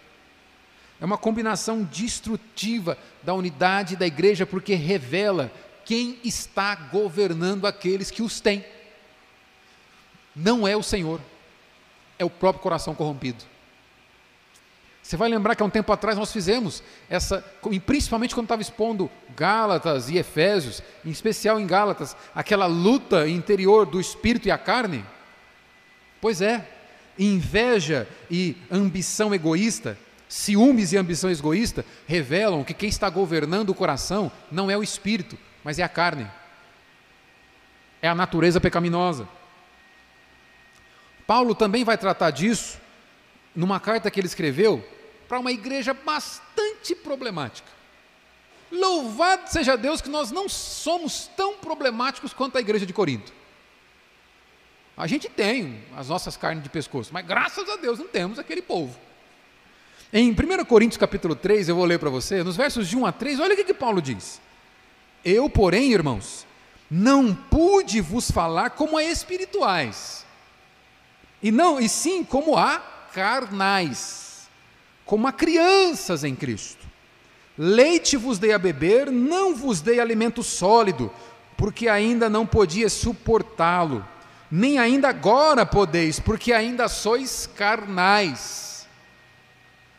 [0.99, 5.51] É uma combinação destrutiva da unidade da igreja, porque revela
[5.85, 8.65] quem está governando aqueles que os têm.
[10.39, 11.19] Não é o Senhor,
[12.17, 13.43] é o próprio coração corrompido.
[15.04, 17.43] Você vai lembrar que há um tempo atrás nós fizemos essa,
[17.86, 23.99] principalmente quando estava expondo Gálatas e Efésios, em especial em Gálatas, aquela luta interior do
[23.99, 25.04] espírito e a carne.
[26.21, 26.65] Pois é,
[27.17, 29.97] inveja e ambição egoísta,
[30.30, 35.38] ciúmes e ambição egoísta revelam que quem está governando o coração não é o espírito,
[35.65, 36.28] mas é a carne.
[38.02, 39.28] É a natureza pecaminosa.
[41.29, 42.79] Paulo também vai tratar disso
[43.55, 44.83] numa carta que ele escreveu
[45.27, 47.69] para uma igreja bastante problemática.
[48.71, 53.31] Louvado seja Deus que nós não somos tão problemáticos quanto a igreja de Corinto.
[54.97, 58.63] A gente tem as nossas carnes de pescoço, mas graças a Deus não temos aquele
[58.63, 58.99] povo.
[60.11, 63.11] Em 1 Coríntios capítulo 3, eu vou ler para você, nos versos de 1 a
[63.11, 64.41] 3, olha o que, que Paulo diz.
[65.23, 66.47] Eu, porém, irmãos,
[66.89, 70.25] não pude vos falar como a espirituais,
[71.41, 72.80] e não, e sim como a
[73.13, 74.49] carnais,
[75.06, 76.86] como a crianças em Cristo.
[77.58, 81.12] Leite vos dei a beber, não vos dei alimento sólido,
[81.58, 84.06] porque ainda não podia suportá-lo,
[84.49, 88.88] nem ainda agora podeis, porque ainda sois carnais.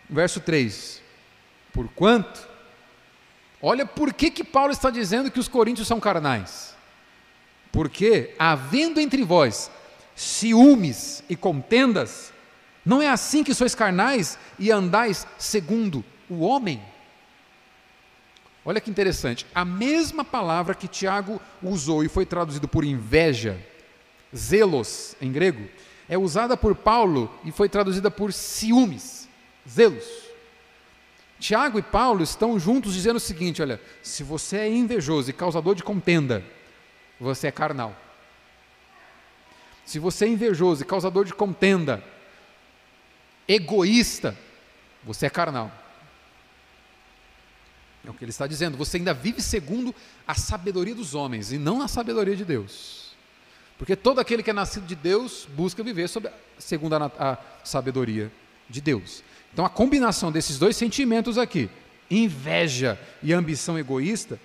[0.09, 1.03] Verso 3:
[1.72, 2.48] Porquanto,
[3.61, 6.74] olha por que, que Paulo está dizendo que os coríntios são carnais.
[7.70, 9.70] Porque, havendo entre vós
[10.20, 12.30] ciúmes e contendas,
[12.85, 16.83] não é assim que sois carnais e andais segundo o homem?
[18.62, 19.46] Olha que interessante.
[19.54, 23.59] A mesma palavra que Tiago usou e foi traduzido por inveja,
[24.37, 25.66] zelos em grego,
[26.06, 29.26] é usada por Paulo e foi traduzida por ciúmes,
[29.66, 30.04] zelos.
[31.38, 35.74] Tiago e Paulo estão juntos dizendo o seguinte: olha, se você é invejoso e causador
[35.74, 36.44] de contenda,
[37.18, 37.96] você é carnal.
[39.90, 42.00] Se você é invejoso e causador de contenda,
[43.48, 44.38] egoísta,
[45.03, 45.68] você é carnal.
[48.07, 48.76] É o que ele está dizendo.
[48.76, 49.92] Você ainda vive segundo
[50.29, 53.16] a sabedoria dos homens e não a sabedoria de Deus.
[53.79, 56.09] Porque todo aquele que é nascido de Deus busca viver
[56.57, 58.31] segundo a, a sabedoria
[58.68, 59.24] de Deus.
[59.53, 61.68] Então a combinação desses dois sentimentos aqui,
[62.09, 64.40] inveja e ambição egoísta,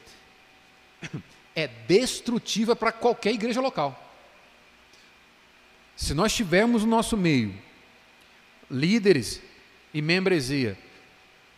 [1.55, 4.01] é destrutiva para qualquer igreja local.
[5.95, 7.53] Se nós tivermos no nosso meio
[8.69, 9.41] líderes
[9.93, 10.77] e membresia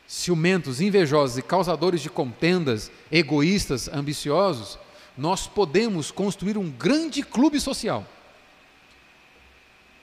[0.06, 4.80] ciumentos, invejosos e causadores de contendas, egoístas, ambiciosos,
[5.18, 8.08] nós podemos construir um grande clube social.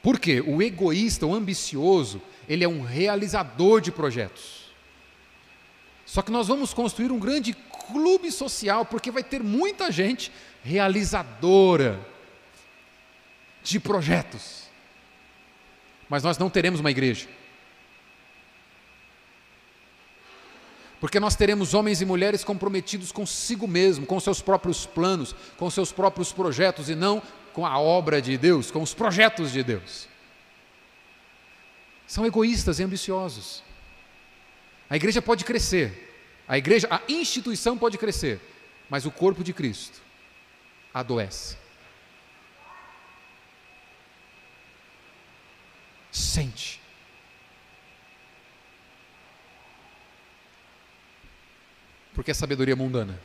[0.02, 0.42] Por quê?
[0.46, 4.64] O egoísta, o ambicioso, ele é um realizador de projetos.
[6.04, 7.54] Só que nós vamos construir um grande
[7.90, 10.30] clube social, porque vai ter muita gente
[10.62, 11.98] realizadora
[13.64, 14.64] de projetos.
[16.08, 17.26] Mas nós não teremos uma igreja.
[21.00, 25.90] Porque nós teremos homens e mulheres comprometidos consigo mesmo, com seus próprios planos, com seus
[25.90, 27.20] próprios projetos e não
[27.52, 30.08] com a obra de Deus, com os projetos de Deus.
[32.06, 33.62] São egoístas e ambiciosos.
[34.88, 36.14] A igreja pode crescer,
[36.46, 38.40] a igreja, a instituição pode crescer,
[38.88, 40.00] mas o corpo de Cristo
[40.92, 41.63] adoece.
[46.14, 46.80] Sente
[52.14, 53.18] porque é sabedoria mundana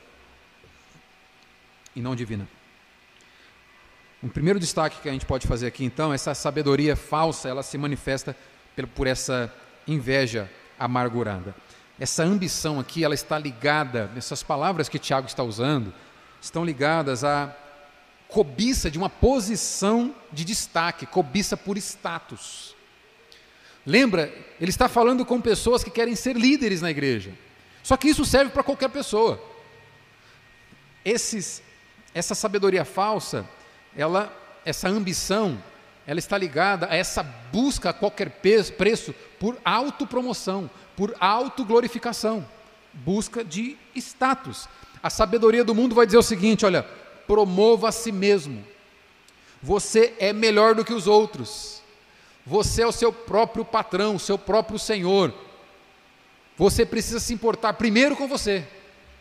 [1.95, 2.47] e não divina.
[4.21, 7.78] Um primeiro destaque que a gente pode fazer aqui, então, essa sabedoria falsa, ela se
[7.78, 8.36] manifesta
[8.93, 9.54] por essa
[9.88, 11.56] inveja amargurada.
[11.97, 15.93] Essa ambição aqui, ela está ligada, essas palavras que Tiago está usando,
[16.41, 17.56] estão ligadas à
[18.28, 22.75] cobiça de uma posição de destaque, cobiça por status.
[23.85, 27.31] Lembra, ele está falando com pessoas que querem ser líderes na igreja.
[27.81, 29.41] Só que isso serve para qualquer pessoa.
[31.03, 31.63] Esses,
[32.13, 33.47] essa sabedoria falsa,
[33.95, 34.31] ela,
[34.65, 35.61] essa ambição,
[36.05, 42.47] ela está ligada a essa busca a qualquer preço por autopromoção, por autoglorificação,
[42.93, 44.67] busca de status.
[45.01, 46.83] A sabedoria do mundo vai dizer o seguinte: olha,
[47.25, 48.65] promova a si mesmo.
[49.61, 51.78] Você é melhor do que os outros.
[52.45, 55.34] Você é o seu próprio patrão, o seu próprio senhor.
[56.58, 58.67] Você precisa se importar primeiro com você,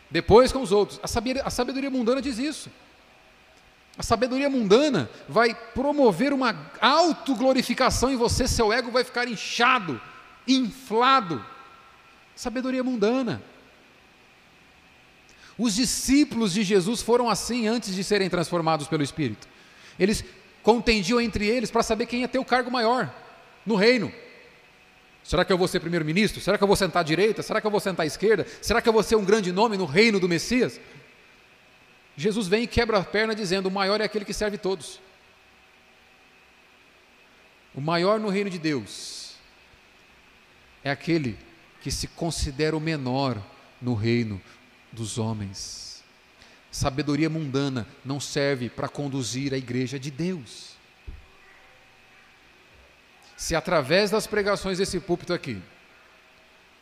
[0.09, 0.99] depois com os outros.
[1.01, 2.69] A sabedoria, a sabedoria mundana diz isso.
[3.97, 10.01] A sabedoria mundana vai promover uma autoglorificação em você, seu ego vai ficar inchado,
[10.47, 11.45] inflado.
[12.35, 13.43] Sabedoria mundana.
[15.57, 19.45] Os discípulos de Jesus foram assim antes de serem transformados pelo Espírito.
[19.99, 20.23] Eles
[20.63, 23.13] contendiam entre eles para saber quem ia ter o cargo maior
[23.65, 24.11] no reino.
[25.23, 26.41] Será que eu vou ser primeiro-ministro?
[26.41, 27.43] Será que eu vou sentar à direita?
[27.43, 28.47] Será que eu vou sentar à esquerda?
[28.61, 30.79] Será que eu vou ser um grande nome no reino do Messias?
[32.17, 34.99] Jesus vem e quebra a perna dizendo: o maior é aquele que serve todos.
[37.75, 39.35] O maior no reino de Deus
[40.83, 41.37] é aquele
[41.81, 43.41] que se considera o menor
[43.81, 44.41] no reino
[44.91, 45.88] dos homens.
[46.71, 50.79] Sabedoria mundana não serve para conduzir a igreja de Deus
[53.39, 55.61] se através das pregações desse púlpito aqui,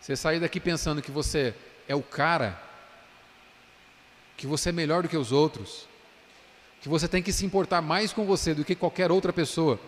[0.02, 1.54] você sair daqui pensando que você
[1.88, 2.60] é o cara,
[4.36, 5.88] que você é melhor do que os outros,
[6.82, 9.80] que você tem que se importar mais com você do que qualquer outra pessoa,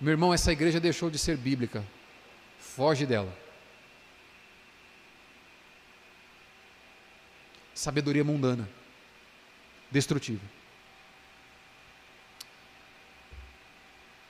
[0.00, 1.84] meu irmão, essa igreja deixou de ser bíblica.
[2.60, 3.36] Foge dela.
[7.74, 8.68] Sabedoria mundana,
[9.90, 10.42] destrutiva.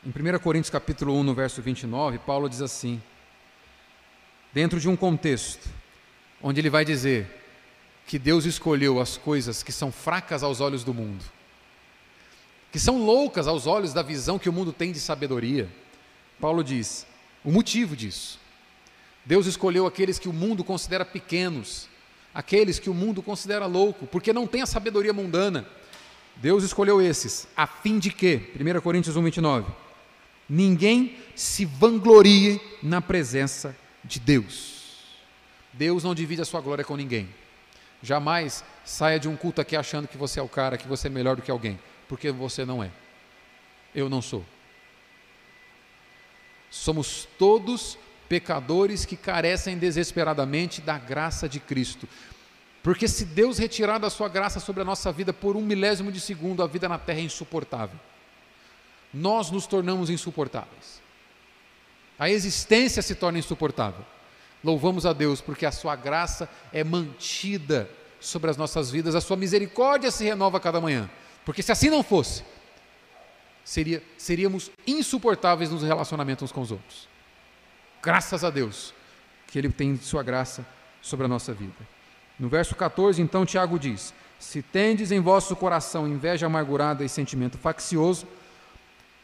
[0.04, 3.02] Em 1 Coríntios capítulo 1, no verso 29, Paulo diz assim:
[4.52, 5.68] dentro de um contexto
[6.42, 7.28] onde ele vai dizer
[8.06, 11.22] que Deus escolheu as coisas que são fracas aos olhos do mundo,
[12.72, 15.68] que são loucas aos olhos da visão que o mundo tem de sabedoria.
[16.40, 17.06] Paulo diz:
[17.44, 18.40] o motivo disso.
[19.22, 21.89] Deus escolheu aqueles que o mundo considera pequenos,
[22.34, 25.66] aqueles que o mundo considera louco, porque não tem a sabedoria mundana.
[26.36, 29.70] Deus escolheu esses, a fim de que, 1 Coríntios 1, 29,
[30.48, 34.80] ninguém se vanglorie na presença de Deus.
[35.72, 37.28] Deus não divide a sua glória com ninguém.
[38.02, 41.10] Jamais saia de um culto aqui achando que você é o cara, que você é
[41.10, 41.78] melhor do que alguém,
[42.08, 42.90] porque você não é.
[43.94, 44.44] Eu não sou.
[46.70, 47.98] Somos todos
[48.30, 52.08] pecadores que carecem desesperadamente da graça de Cristo.
[52.80, 56.20] Porque se Deus retirar da sua graça sobre a nossa vida por um milésimo de
[56.20, 57.98] segundo, a vida na terra é insuportável.
[59.12, 61.02] Nós nos tornamos insuportáveis.
[62.16, 64.06] A existência se torna insuportável.
[64.62, 69.36] Louvamos a Deus porque a sua graça é mantida sobre as nossas vidas, a sua
[69.36, 71.10] misericórdia se renova a cada manhã.
[71.44, 72.44] Porque se assim não fosse,
[73.64, 77.09] seria, seríamos insuportáveis nos relacionamentos uns com os outros.
[78.02, 78.94] Graças a Deus
[79.46, 80.64] que Ele tem Sua graça
[81.02, 81.74] sobre a nossa vida.
[82.38, 87.58] No verso 14, então, Tiago diz: Se tendes em vosso coração inveja amargurada e sentimento
[87.58, 88.26] faccioso,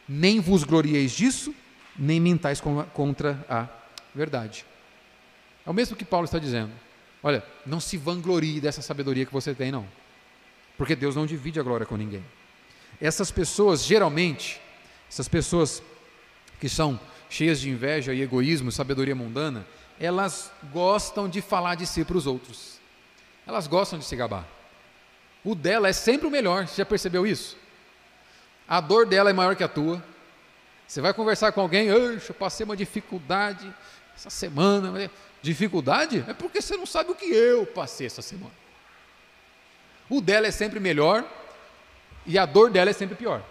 [0.07, 1.53] nem vos glorieis disso,
[1.97, 2.61] nem mintais
[2.93, 3.67] contra a
[4.13, 4.65] verdade.
[5.65, 6.71] É o mesmo que Paulo está dizendo.
[7.23, 9.85] Olha, não se vanglorie dessa sabedoria que você tem, não.
[10.77, 12.23] Porque Deus não divide a glória com ninguém.
[13.01, 14.61] Essas pessoas, geralmente,
[15.09, 15.81] essas pessoas
[16.59, 16.99] que são
[17.29, 19.65] cheias de inveja e egoísmo, sabedoria mundana,
[19.99, 22.79] elas gostam de falar de si para os outros.
[23.45, 24.45] Elas gostam de se gabar.
[25.43, 27.57] O dela é sempre o melhor, você já percebeu isso?
[28.67, 30.03] A dor dela é maior que a tua.
[30.85, 33.73] Você vai conversar com alguém, eu passei uma dificuldade
[34.15, 35.09] essa semana.
[35.41, 36.25] Dificuldade?
[36.27, 38.53] É porque você não sabe o que eu passei essa semana.
[40.09, 41.25] O dela é sempre melhor
[42.25, 43.41] e a dor dela é sempre pior.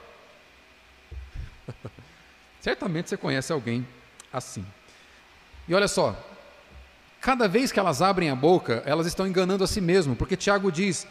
[2.67, 3.87] Certamente você conhece alguém
[4.33, 4.67] assim.
[5.69, 6.17] E olha só,
[7.21, 10.73] cada vez que elas abrem a boca, elas estão enganando a si mesmo, porque Tiago
[10.73, 11.07] diz: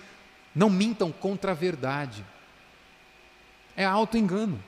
[0.54, 2.26] não mintam contra a verdade.
[3.74, 4.62] É auto-engano.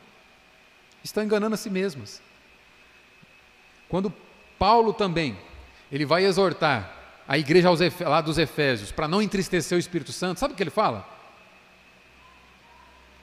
[1.04, 2.22] Estão enganando a si mesmas.
[3.90, 4.10] Quando
[4.58, 5.38] Paulo também,
[5.92, 6.90] ele vai exortar
[7.28, 7.68] a igreja
[8.08, 11.06] lá dos Efésios para não entristecer o Espírito Santo, sabe o que ele fala?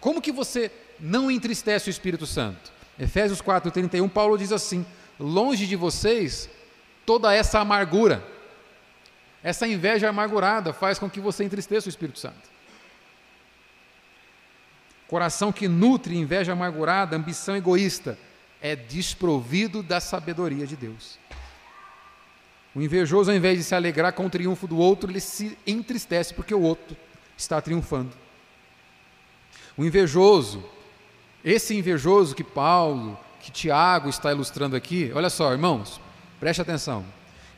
[0.00, 2.73] Como que você não entristece o Espírito Santo?
[2.98, 4.84] Efésios 4:31, Paulo diz assim:
[5.18, 6.48] "Longe de vocês
[7.04, 8.24] toda essa amargura.
[9.42, 12.54] Essa inveja amargurada faz com que você entristeça o Espírito Santo.
[15.06, 18.18] Coração que nutre inveja amargurada, ambição egoísta,
[18.60, 21.18] é desprovido da sabedoria de Deus.
[22.74, 26.32] O invejoso, ao invés de se alegrar com o triunfo do outro, ele se entristece
[26.32, 26.96] porque o outro
[27.36, 28.12] está triunfando.
[29.76, 30.64] O invejoso,
[31.44, 36.00] esse invejoso que Paulo, que Tiago está ilustrando aqui, olha só, irmãos,
[36.40, 37.04] preste atenção.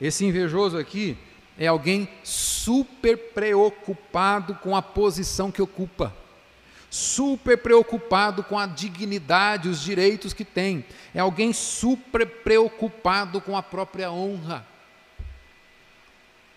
[0.00, 1.16] Esse invejoso aqui
[1.56, 6.12] é alguém super preocupado com a posição que ocupa,
[6.90, 10.84] super preocupado com a dignidade, os direitos que tem,
[11.14, 14.66] é alguém super preocupado com a própria honra,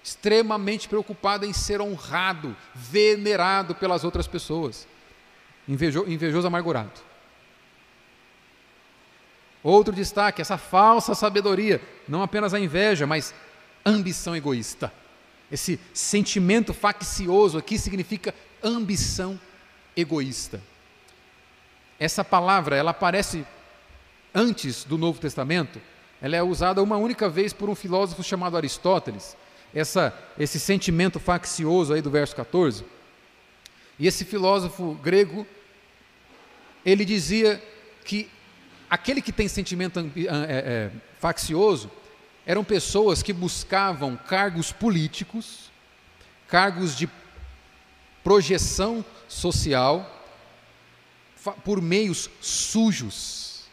[0.03, 4.87] extremamente preocupado em ser honrado, venerado pelas outras pessoas,
[5.67, 7.09] invejoso, invejoso amargurado.
[9.63, 13.33] Outro destaque, essa falsa sabedoria, não apenas a inveja, mas
[13.85, 14.91] ambição egoísta.
[15.51, 18.33] Esse sentimento faccioso aqui significa
[18.63, 19.39] ambição
[19.95, 20.61] egoísta.
[21.99, 23.45] Essa palavra, ela aparece
[24.33, 25.81] antes do Novo Testamento,
[26.21, 29.35] ela é usada uma única vez por um filósofo chamado Aristóteles.
[29.73, 32.85] Essa, esse sentimento faccioso aí do verso 14.
[33.97, 35.45] E esse filósofo grego,
[36.85, 37.61] ele dizia
[38.05, 38.29] que
[38.89, 41.91] aquele que tem sentimento é, é, faccioso
[42.45, 45.71] eram pessoas que buscavam cargos políticos,
[46.47, 47.07] cargos de
[48.23, 50.15] projeção social,
[51.63, 53.65] por meios sujos,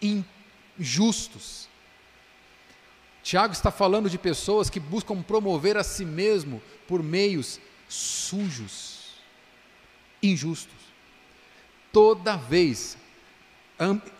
[0.00, 1.68] injustos.
[3.22, 9.14] Tiago está falando de pessoas que buscam promover a si mesmo por meios sujos,
[10.22, 10.74] injustos.
[11.92, 12.98] Toda vez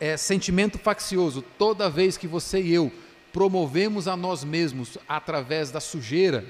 [0.00, 2.92] é, sentimento faccioso, toda vez que você e eu
[3.32, 6.44] promovemos a nós mesmos através da sujeira,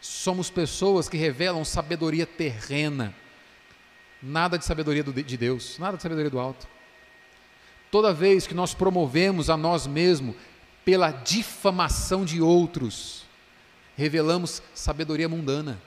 [0.00, 3.14] somos pessoas que revelam sabedoria terrena,
[4.22, 6.66] nada de sabedoria de Deus, nada de sabedoria do alto.
[7.90, 10.34] Toda vez que nós promovemos a nós mesmos
[10.84, 13.24] pela difamação de outros,
[13.96, 15.80] revelamos sabedoria mundana.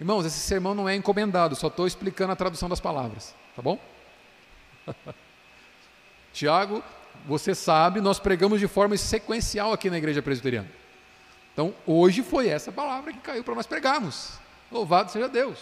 [0.00, 3.78] Irmãos, esse sermão não é encomendado, só estou explicando a tradução das palavras, tá bom?
[6.32, 6.82] Tiago,
[7.26, 10.68] você sabe, nós pregamos de forma sequencial aqui na igreja presbiteriana.
[11.52, 14.32] Então, hoje foi essa palavra que caiu para nós pregarmos.
[14.70, 15.58] Louvado seja Deus.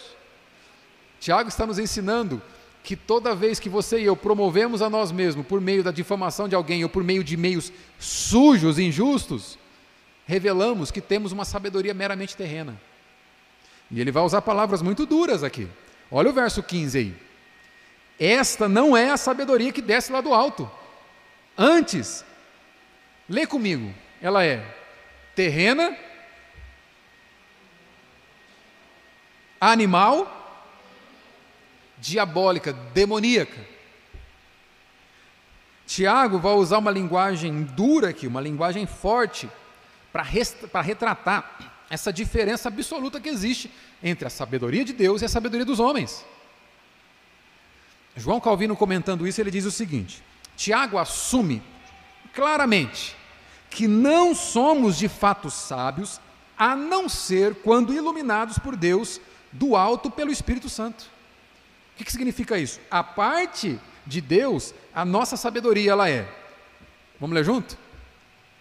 [1.19, 2.41] Tiago está nos ensinando
[2.83, 6.47] que toda vez que você e eu promovemos a nós mesmos por meio da difamação
[6.47, 9.57] de alguém ou por meio de meios sujos, injustos,
[10.27, 12.79] revelamos que temos uma sabedoria meramente terrena.
[13.89, 15.67] E ele vai usar palavras muito duras aqui.
[16.11, 17.24] Olha o verso 15 aí.
[18.19, 20.69] Esta não é a sabedoria que desce lá do alto.
[21.57, 22.23] Antes,
[23.27, 24.65] lê comigo, ela é
[25.35, 25.97] terrena,
[29.59, 30.63] animal,
[31.97, 33.75] diabólica, demoníaca.
[35.85, 39.49] Tiago vai usar uma linguagem dura aqui, uma linguagem forte,
[40.11, 45.65] para retratar essa diferença absoluta que existe entre a sabedoria de Deus e a sabedoria
[45.65, 46.25] dos homens.
[48.15, 50.23] João Calvino comentando isso, ele diz o seguinte:
[50.55, 51.61] Tiago assume
[52.33, 53.15] claramente
[53.69, 56.21] que não somos de fato sábios,
[56.57, 59.19] a não ser quando iluminados por Deus
[59.51, 61.09] do alto pelo Espírito Santo.
[61.93, 62.79] O que, que significa isso?
[62.89, 66.27] A parte de Deus, a nossa sabedoria ela é,
[67.19, 67.77] vamos ler junto?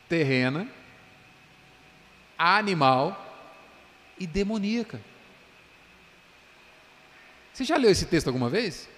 [0.09, 0.69] Terrena,
[2.37, 3.21] animal
[4.19, 5.01] e demoníaca.
[7.53, 8.89] Você já leu esse texto alguma vez?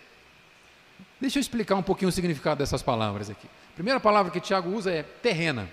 [1.21, 3.47] Deixa eu explicar um pouquinho o significado dessas palavras aqui.
[3.47, 5.69] A primeira palavra que Tiago usa é terrena.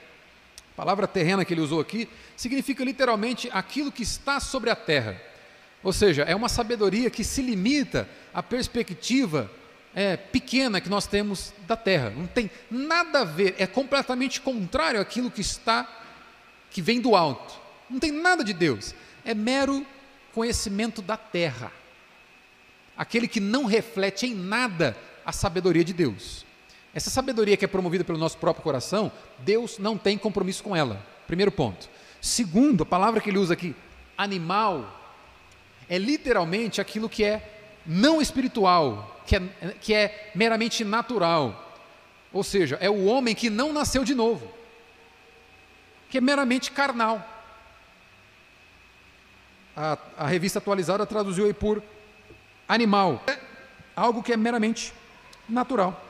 [0.74, 5.22] A palavra terrena que ele usou aqui significa literalmente aquilo que está sobre a terra.
[5.84, 9.52] Ou seja, é uma sabedoria que se limita à perspectiva
[9.94, 12.10] é, pequena que nós temos da terra.
[12.10, 15.88] Não tem nada a ver, é completamente contrário àquilo que está,
[16.72, 17.60] que vem do alto.
[17.90, 18.96] Não tem nada de Deus.
[19.26, 19.86] É mero
[20.34, 21.72] conhecimento da terra.
[22.96, 24.96] Aquele que não reflete em nada
[25.26, 26.46] a sabedoria de Deus.
[26.94, 31.04] Essa sabedoria que é promovida pelo nosso próprio coração, Deus não tem compromisso com ela.
[31.26, 31.90] Primeiro ponto.
[32.22, 33.76] Segundo, a palavra que ele usa aqui,
[34.18, 35.02] animal,
[35.90, 37.50] é literalmente aquilo que é
[37.86, 39.42] não espiritual, que é,
[39.82, 41.82] que é meramente natural.
[42.32, 44.52] Ou seja, é o homem que não nasceu de novo,
[46.10, 47.28] que é meramente carnal.
[49.76, 51.82] A, a revista atualizada traduziu aí por
[52.68, 53.38] animal, é
[53.96, 54.94] algo que é meramente
[55.48, 56.04] natural,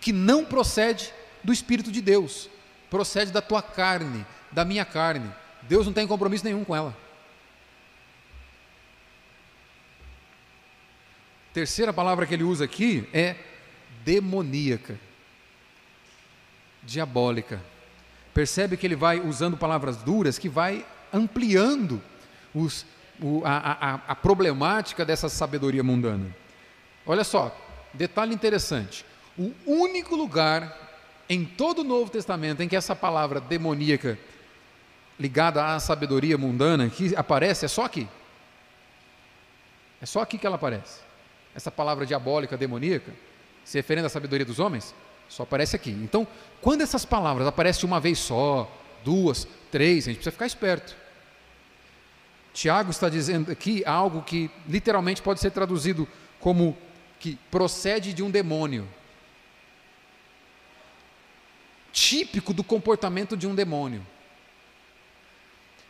[0.00, 2.48] que não procede do Espírito de Deus,
[2.90, 5.30] procede da tua carne, da minha carne.
[5.62, 6.96] Deus não tem compromisso nenhum com ela.
[11.52, 13.36] Terceira palavra que ele usa aqui é
[14.04, 14.98] demoníaca,
[16.82, 17.62] diabólica.
[18.32, 22.02] Percebe que ele vai usando palavras duras que vai ampliando
[22.54, 22.86] os,
[23.20, 26.34] o, a, a, a problemática dessa sabedoria mundana.
[27.04, 27.54] Olha só,
[27.94, 29.04] detalhe interessante:
[29.36, 30.76] o único lugar
[31.28, 34.18] em todo o Novo Testamento em que essa palavra demoníaca
[35.18, 38.08] ligada à sabedoria mundana que aparece é só aqui.
[40.00, 41.00] É só aqui que ela aparece.
[41.54, 43.12] Essa palavra diabólica, demoníaca,
[43.64, 44.94] se referendo à sabedoria dos homens,
[45.28, 45.90] só aparece aqui.
[45.90, 46.26] Então,
[46.60, 48.70] quando essas palavras aparecem uma vez só,
[49.04, 50.96] duas, três, a gente precisa ficar esperto.
[52.52, 56.06] Tiago está dizendo aqui algo que literalmente pode ser traduzido
[56.40, 56.76] como
[57.22, 58.86] que procede de um demônio.
[61.92, 64.04] Típico do comportamento de um demônio.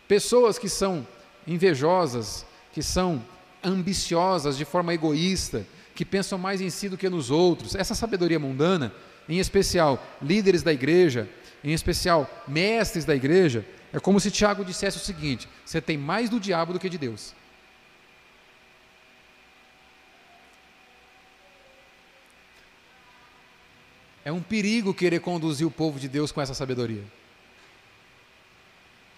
[0.07, 1.09] Pessoas que são
[1.47, 3.25] invejosas, que são
[3.65, 7.75] ambiciosas de forma egoísta, que pensam mais em si do que nos outros.
[7.75, 8.93] Essa sabedoria mundana,
[9.27, 11.27] em especial líderes da igreja,
[11.65, 16.29] em especial mestres da igreja, é como se Tiago dissesse o seguinte: você tem mais
[16.29, 17.33] do diabo do que de Deus.
[24.25, 27.05] É um perigo querer conduzir o povo de Deus com essa sabedoria.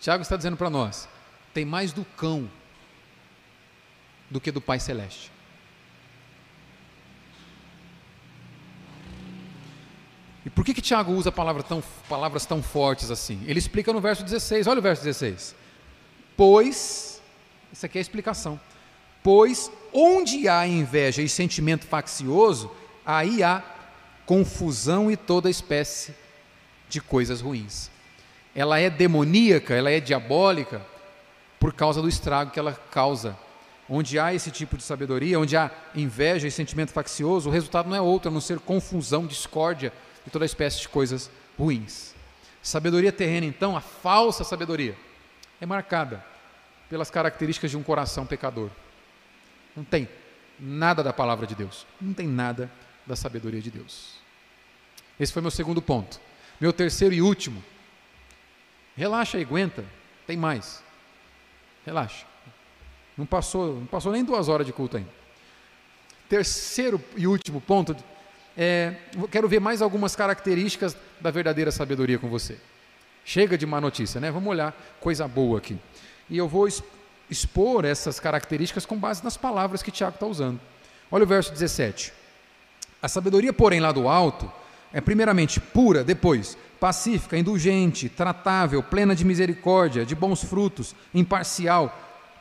[0.01, 1.09] Tiago está dizendo para nós:
[1.53, 2.51] tem mais do cão
[4.31, 5.31] do que do Pai Celeste.
[10.45, 13.43] E por que, que Tiago usa palavra tão, palavras tão fortes assim?
[13.47, 15.55] Ele explica no verso 16, olha o verso 16.
[16.37, 17.23] Pois,
[17.73, 18.61] isso aqui é a explicação.
[19.23, 22.71] Pois onde há inveja e sentimento faccioso,
[23.07, 23.63] aí há
[24.27, 26.15] confusão e toda espécie
[26.89, 27.91] de coisas ruins.
[28.55, 30.81] Ela é demoníaca, ela é diabólica
[31.59, 33.37] por causa do estrago que ela causa.
[33.89, 37.97] Onde há esse tipo de sabedoria, onde há inveja e sentimento faccioso, o resultado não
[37.97, 39.93] é outro a não ser confusão, discórdia
[40.27, 42.15] e toda espécie de coisas ruins.
[42.63, 44.97] Sabedoria terrena, então, a falsa sabedoria,
[45.61, 46.25] é marcada
[46.89, 48.71] pelas características de um coração pecador.
[49.77, 50.09] Não tem
[50.59, 52.71] nada da palavra de Deus, não tem nada
[53.07, 54.15] da sabedoria de Deus.
[55.19, 56.21] Esse foi meu segundo ponto.
[56.61, 57.63] Meu terceiro e último.
[58.97, 59.85] Relaxa e aguenta,
[60.27, 60.83] tem mais.
[61.85, 62.27] Relaxa.
[63.17, 65.11] Não passou, não passou nem duas horas de culto ainda.
[66.29, 67.97] Terceiro e último ponto
[68.57, 68.95] é,
[69.31, 72.59] quero ver mais algumas características da verdadeira sabedoria com você.
[73.25, 74.31] Chega de má notícia, né?
[74.31, 75.79] Vamos olhar coisa boa aqui.
[76.29, 76.69] E eu vou
[77.31, 80.61] expor essas características com base nas palavras que Tiago está usando.
[81.11, 82.13] Olha o verso 17.
[83.05, 84.51] A sabedoria, porém, lá do alto,
[84.91, 91.95] é primeiramente pura, depois pacífica, indulgente, tratável, plena de misericórdia, de bons frutos, imparcial,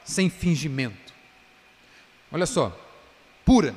[0.05, 1.13] sem fingimento.
[2.31, 2.73] Olha só,
[3.43, 3.75] pura.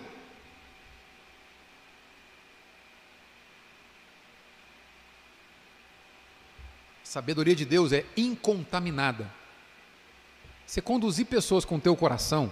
[7.03, 9.29] A sabedoria de Deus é incontaminada.
[10.65, 12.49] Você conduzir pessoas com o teu coração,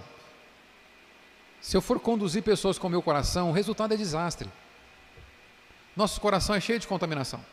[1.65, 4.47] se eu for conduzir pessoas com o meu coração, o resultado é desastre.
[5.95, 7.43] Nosso coração é cheio de contaminação.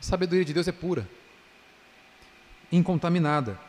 [0.00, 1.06] A sabedoria de Deus é pura,
[2.72, 3.60] incontaminada,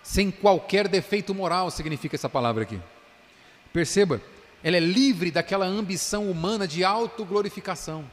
[0.00, 2.80] sem qualquer defeito moral, significa essa palavra aqui.
[3.72, 4.22] Perceba,
[4.62, 8.08] ela é livre daquela ambição humana de autoglorificação.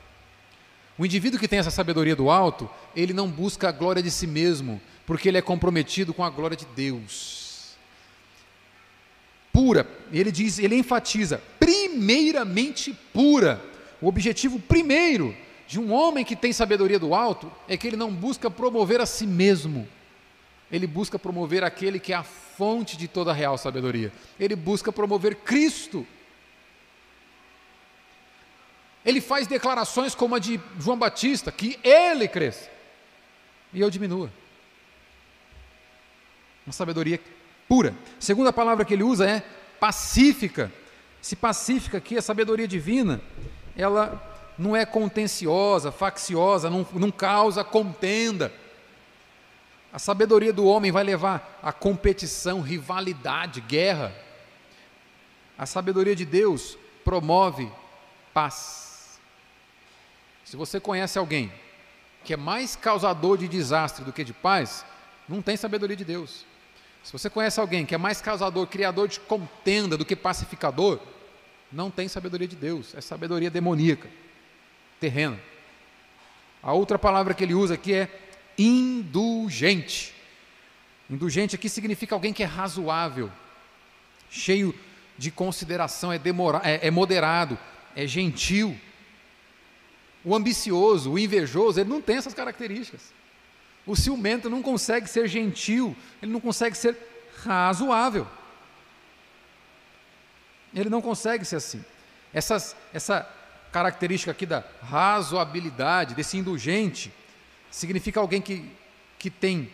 [0.98, 4.26] O indivíduo que tem essa sabedoria do alto, ele não busca a glória de si
[4.26, 7.39] mesmo, porque ele é comprometido com a glória de Deus.
[9.60, 13.62] Pura, ele diz, ele enfatiza, primeiramente pura.
[14.00, 15.36] O objetivo primeiro
[15.68, 19.06] de um homem que tem sabedoria do alto é que ele não busca promover a
[19.06, 19.86] si mesmo.
[20.72, 24.14] Ele busca promover aquele que é a fonte de toda a real sabedoria.
[24.40, 26.08] Ele busca promover Cristo.
[29.06, 32.70] Ele faz declarações como a de João Batista, que ele cresça
[33.74, 34.32] e eu diminua.
[36.66, 37.20] Uma sabedoria
[37.70, 37.94] pura.
[38.20, 39.44] Segunda palavra que ele usa é
[39.80, 40.74] pacífica.
[41.22, 43.22] Se pacífica aqui, a sabedoria divina,
[43.78, 44.22] ela
[44.58, 48.52] não é contenciosa, facciosa, não, não causa contenda.
[49.94, 54.14] A sabedoria do homem vai levar a competição, rivalidade, guerra.
[55.58, 57.72] A sabedoria de Deus promove
[58.34, 59.20] paz.
[60.44, 61.52] Se você conhece alguém
[62.24, 64.86] que é mais causador de desastre do que de paz,
[65.28, 66.49] não tem sabedoria de Deus.
[67.04, 71.00] Se você conhece alguém que é mais causador, criador de contenda do que pacificador,
[71.72, 74.10] não tem sabedoria de Deus, é sabedoria demoníaca,
[75.00, 75.40] terrena.
[76.62, 78.10] A outra palavra que ele usa aqui é
[78.58, 80.14] indulgente.
[81.10, 83.32] Indulgente aqui significa alguém que é razoável,
[84.30, 84.76] cheio
[85.18, 87.58] de consideração, é, demora, é, é moderado,
[87.96, 88.78] é gentil.
[90.24, 93.14] O ambicioso, o invejoso, ele não tem essas características.
[93.86, 96.98] O ciumento não consegue ser gentil, ele não consegue ser
[97.44, 98.28] razoável.
[100.74, 101.84] Ele não consegue ser assim.
[102.34, 103.28] Essas, essa
[103.72, 107.12] característica aqui da razoabilidade, desse indulgente,
[107.72, 108.70] significa alguém que,
[109.18, 109.72] que tem.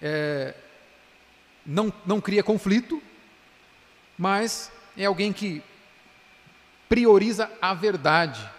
[0.00, 0.54] É,
[1.64, 3.02] não, não cria conflito,
[4.16, 5.62] mas é alguém que
[6.88, 8.55] prioriza a verdade.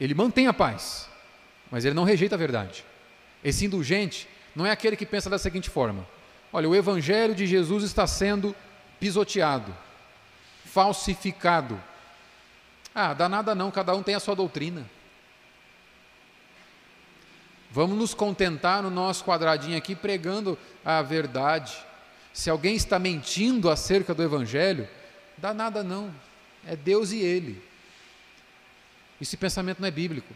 [0.00, 1.08] Ele mantém a paz,
[1.70, 2.84] mas ele não rejeita a verdade.
[3.42, 6.06] Esse indulgente não é aquele que pensa da seguinte forma:
[6.52, 8.54] olha, o evangelho de Jesus está sendo
[8.98, 9.74] pisoteado,
[10.64, 11.80] falsificado.
[12.94, 14.84] Ah, dá nada não, cada um tem a sua doutrina.
[17.70, 21.76] Vamos nos contentar no nosso quadradinho aqui pregando a verdade.
[22.32, 24.88] Se alguém está mentindo acerca do evangelho,
[25.36, 26.10] dá nada não.
[26.66, 27.62] É Deus e ele.
[29.20, 30.32] Esse pensamento não é bíblico.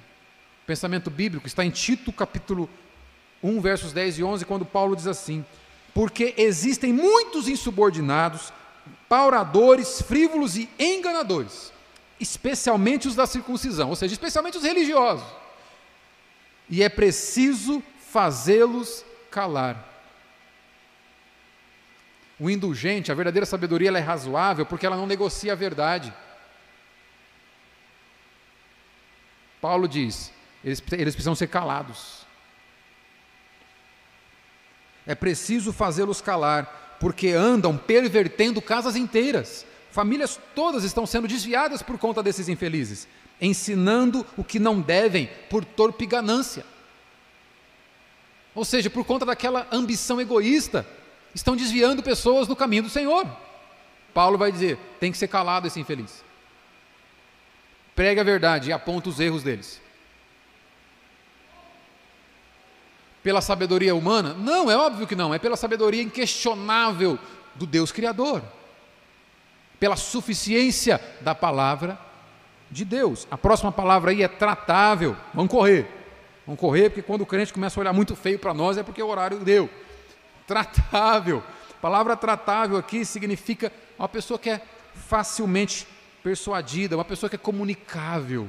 [0.62, 2.68] O pensamento bíblico está em Tito capítulo
[3.42, 5.44] 1, versos 10 e 11, quando Paulo diz assim:
[5.94, 8.52] Porque existem muitos insubordinados,
[9.08, 11.72] pauradores, frívolos e enganadores,
[12.18, 15.26] especialmente os da circuncisão, ou seja, especialmente os religiosos.
[16.68, 19.88] E é preciso fazê-los calar.
[22.38, 26.12] O indulgente, a verdadeira sabedoria, ela é razoável porque ela não negocia a verdade.
[29.60, 30.32] Paulo diz:
[30.64, 32.20] eles, eles precisam ser calados.
[35.06, 39.66] É preciso fazê-los calar, porque andam pervertendo casas inteiras.
[39.90, 43.08] Famílias todas estão sendo desviadas por conta desses infelizes,
[43.40, 46.64] ensinando o que não devem por torpe ganância.
[48.54, 50.86] Ou seja, por conta daquela ambição egoísta,
[51.34, 53.26] estão desviando pessoas do caminho do Senhor.
[54.14, 56.29] Paulo vai dizer: tem que ser calado esse infeliz
[58.00, 59.78] pregue a verdade e aponta os erros deles.
[63.22, 64.32] Pela sabedoria humana?
[64.32, 67.18] Não, é óbvio que não, é pela sabedoria inquestionável
[67.54, 68.42] do Deus Criador,
[69.78, 71.98] pela suficiência da palavra
[72.70, 73.28] de Deus.
[73.30, 75.14] A próxima palavra aí é tratável.
[75.34, 75.86] Vamos correr.
[76.46, 79.02] Vamos correr, porque quando o crente começa a olhar muito feio para nós é porque
[79.02, 79.68] o horário deu.
[80.46, 81.44] Tratável.
[81.68, 84.62] A palavra tratável aqui significa uma pessoa que é
[84.94, 85.86] facilmente
[86.22, 88.48] persuadida, uma pessoa que é comunicável,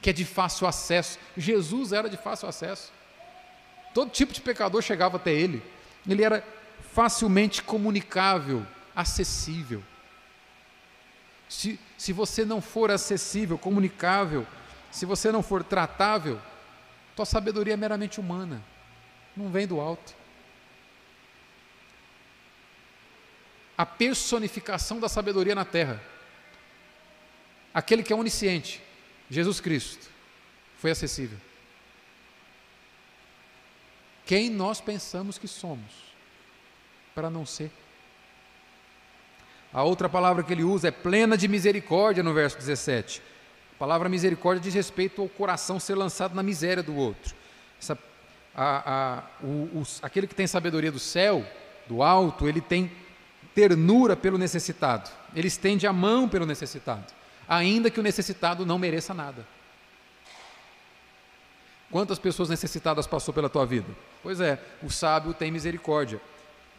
[0.00, 1.18] que é de fácil acesso.
[1.36, 2.92] Jesus era de fácil acesso.
[3.94, 5.62] Todo tipo de pecador chegava até ele.
[6.08, 6.44] Ele era
[6.92, 9.82] facilmente comunicável, acessível.
[11.48, 14.46] Se, se você não for acessível, comunicável,
[14.90, 16.40] se você não for tratável,
[17.14, 18.62] tua sabedoria é meramente humana,
[19.36, 20.14] não vem do alto.
[23.76, 26.00] A personificação da sabedoria na terra,
[27.72, 28.82] aquele que é onisciente,
[29.30, 30.08] Jesus Cristo,
[30.78, 31.38] foi acessível.
[34.24, 35.92] Quem nós pensamos que somos
[37.14, 37.70] para não ser?
[39.72, 43.22] A outra palavra que ele usa é plena de misericórdia no verso 17.
[43.74, 47.34] A palavra misericórdia diz respeito ao coração ser lançado na miséria do outro.
[47.80, 47.98] Essa,
[48.54, 51.44] a, a, o, os, aquele que tem sabedoria do céu,
[51.88, 52.92] do alto, ele tem
[53.54, 57.12] ternura pelo necessitado, ele estende a mão pelo necessitado,
[57.48, 59.46] ainda que o necessitado não mereça nada.
[61.90, 63.88] Quantas pessoas necessitadas passou pela tua vida?
[64.22, 66.20] Pois é, o sábio tem misericórdia.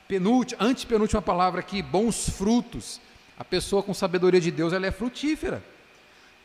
[0.07, 2.99] Penúltima, antepenúltima palavra aqui, bons frutos.
[3.37, 5.63] A pessoa com sabedoria de Deus, ela é frutífera.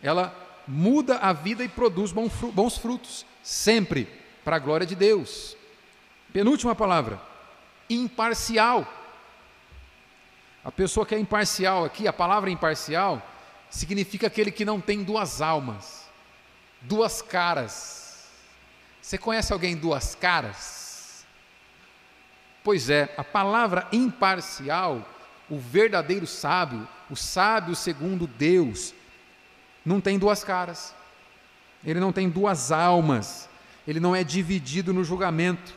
[0.02, 0.34] Ela
[0.66, 4.06] muda a vida e produz bons frutos, sempre
[4.44, 5.56] para a glória de Deus.
[6.32, 7.18] Penúltima palavra,
[7.88, 8.86] imparcial.
[10.62, 13.22] A pessoa que é imparcial aqui, a palavra imparcial,
[13.70, 16.08] significa aquele que não tem duas almas,
[16.80, 18.26] duas caras.
[19.00, 21.24] Você conhece alguém duas caras?
[22.62, 25.06] Pois é, a palavra imparcial,
[25.48, 28.92] o verdadeiro sábio, o sábio segundo Deus,
[29.84, 30.94] não tem duas caras,
[31.84, 33.48] ele não tem duas almas,
[33.86, 35.74] ele não é dividido no julgamento.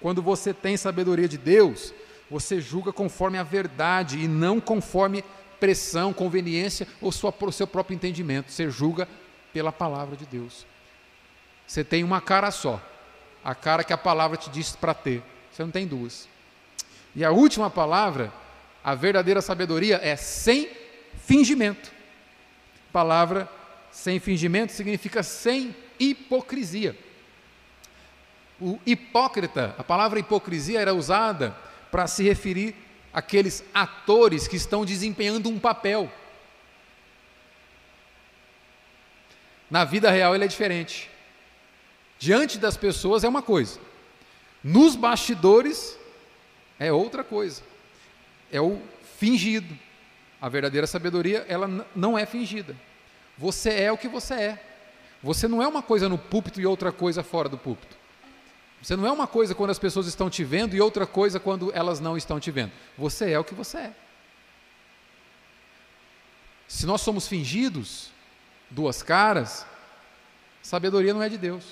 [0.00, 1.92] Quando você tem sabedoria de Deus,
[2.30, 5.24] você julga conforme a verdade e não conforme
[5.60, 8.50] pressão, conveniência ou sua, seu próprio entendimento.
[8.50, 9.06] Você julga
[9.52, 10.66] pela palavra de Deus.
[11.66, 12.82] Você tem uma cara só,
[13.44, 15.22] a cara que a palavra te diz para ter.
[15.52, 16.28] Você não tem duas.
[17.14, 18.32] E a última palavra,
[18.82, 20.68] a verdadeira sabedoria, é sem
[21.24, 21.92] fingimento.
[22.92, 23.48] Palavra
[23.90, 26.96] sem fingimento significa sem hipocrisia.
[28.60, 31.54] O hipócrita, a palavra hipocrisia era usada
[31.90, 32.74] para se referir
[33.12, 36.10] àqueles atores que estão desempenhando um papel.
[39.70, 41.10] Na vida real ele é diferente.
[42.18, 43.80] Diante das pessoas é uma coisa,
[44.62, 45.98] nos bastidores
[46.78, 47.62] é outra coisa.
[48.50, 48.80] É o
[49.18, 49.78] fingido.
[50.40, 52.74] A verdadeira sabedoria, ela não é fingida.
[53.36, 54.64] Você é o que você é.
[55.22, 57.99] Você não é uma coisa no púlpito e outra coisa fora do púlpito.
[58.82, 61.70] Você não é uma coisa quando as pessoas estão te vendo e outra coisa quando
[61.74, 62.72] elas não estão te vendo.
[62.96, 63.94] Você é o que você é.
[66.66, 68.10] Se nós somos fingidos,
[68.70, 69.66] duas caras,
[70.62, 71.64] sabedoria não é de Deus.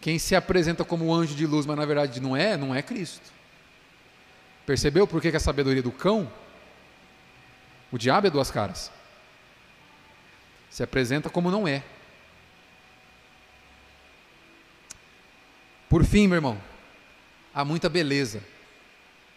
[0.00, 3.30] Quem se apresenta como anjo de luz, mas na verdade não é, não é Cristo.
[4.64, 6.30] Percebeu por que, a sabedoria do cão?
[7.90, 8.90] O diabo é duas caras.
[10.70, 11.82] Se apresenta como não é.
[15.88, 16.60] Por fim, meu irmão,
[17.54, 18.42] há muita beleza,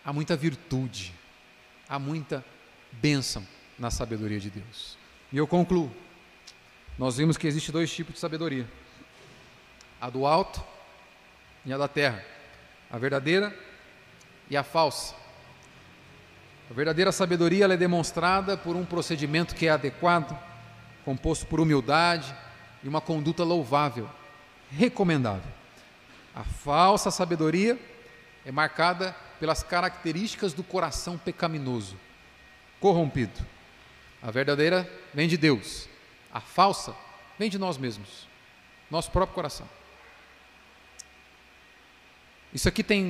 [0.03, 1.13] há muita virtude,
[1.87, 2.43] há muita
[2.91, 3.45] bênção
[3.79, 4.97] na sabedoria de Deus.
[5.31, 5.91] E eu concluo.
[6.97, 8.67] Nós vimos que existe dois tipos de sabedoria
[10.01, 10.63] a do alto
[11.63, 12.25] e a da terra,
[12.89, 13.55] a verdadeira
[14.49, 15.13] e a falsa.
[16.69, 20.37] A verdadeira sabedoria é demonstrada por um procedimento que é adequado,
[21.05, 22.35] composto por humildade
[22.83, 24.09] e uma conduta louvável,
[24.71, 25.60] recomendável.
[26.35, 27.79] A falsa sabedoria
[28.45, 31.97] é marcada pelas características do coração pecaminoso,
[32.79, 33.45] corrompido.
[34.21, 35.89] A verdadeira vem de Deus,
[36.31, 36.95] a falsa
[37.37, 38.27] vem de nós mesmos,
[38.89, 39.67] nosso próprio coração.
[42.53, 43.07] Isso aqui tem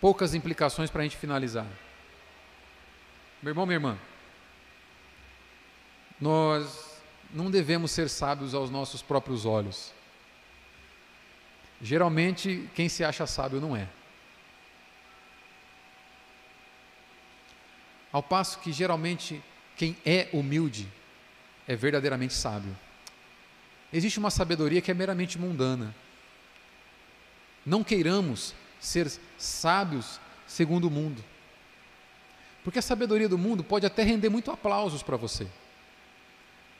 [0.00, 1.66] poucas implicações para a gente finalizar.
[3.42, 3.98] Meu irmão, minha irmã,
[6.20, 7.00] nós
[7.32, 9.92] não devemos ser sábios aos nossos próprios olhos.
[11.80, 13.88] Geralmente, quem se acha sábio não é.
[18.12, 19.42] Ao passo que, geralmente,
[19.76, 20.88] quem é humilde
[21.66, 22.76] é verdadeiramente sábio.
[23.92, 25.94] Existe uma sabedoria que é meramente mundana.
[27.64, 31.24] Não queiramos ser sábios segundo o mundo.
[32.62, 35.46] Porque a sabedoria do mundo pode até render muito aplausos para você.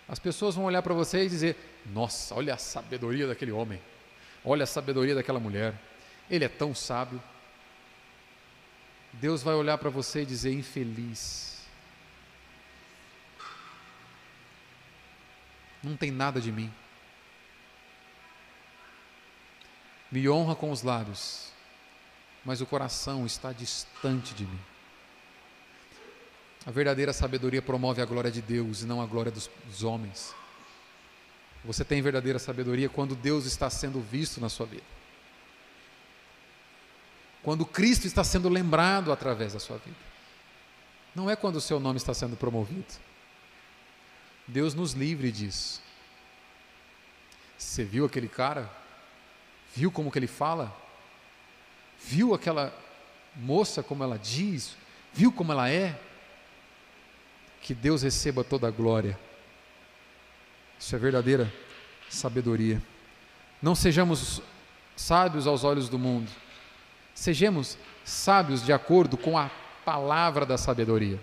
[0.09, 3.81] As pessoas vão olhar para você e dizer: Nossa, olha a sabedoria daquele homem,
[4.45, 5.75] olha a sabedoria daquela mulher,
[6.31, 7.23] ele é tão sábio.
[9.13, 11.51] Deus vai olhar para você e dizer: Infeliz.
[15.83, 16.73] não tem nada de mim.
[20.11, 21.53] Me honra com os lábios,
[22.45, 24.61] mas o coração está distante de mim.
[26.67, 30.35] A verdadeira sabedoria promove a glória de Deus e não a glória dos, homens.
[31.65, 34.85] Você tem verdadeira sabedoria quando Deus está sendo visto na sua vida.
[37.43, 39.97] Quando Cristo está sendo lembrado através da sua vida.
[41.15, 42.87] Não é quando o seu nome está sendo promovido.
[44.47, 45.81] Deus nos livre disso.
[47.57, 48.71] Você viu aquele cara?
[49.75, 50.75] Viu como que ele fala?
[52.03, 52.75] Viu aquela
[53.37, 54.77] moça como ela diz?
[55.13, 55.99] Viu como ela é?
[57.61, 59.19] Que Deus receba toda a glória.
[60.81, 61.53] Isso é verdadeira
[62.09, 62.83] sabedoria.
[63.61, 64.41] Não sejamos
[64.97, 66.31] sábios aos olhos do mundo.
[67.15, 69.51] Sejamos sábios de acordo com a
[69.85, 71.21] palavra da sabedoria.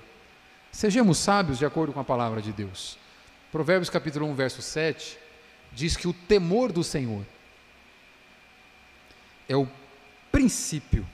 [0.72, 3.00] Sejamos sábios de acordo com a palavra de Deus.
[3.52, 5.18] Provérbios capítulo 1, verso 7
[5.74, 7.26] diz que o temor do Senhor
[9.50, 9.68] é o
[10.32, 11.06] princípio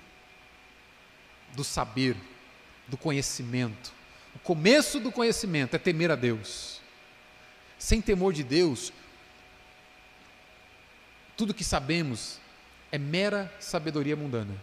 [1.55, 2.17] do saber,
[2.87, 3.93] do conhecimento.
[4.35, 6.82] O começo do conhecimento é temer a Deus.
[7.77, 8.93] Sem temor de Deus,
[11.35, 12.39] tudo que sabemos
[12.91, 14.55] é mera sabedoria mundana.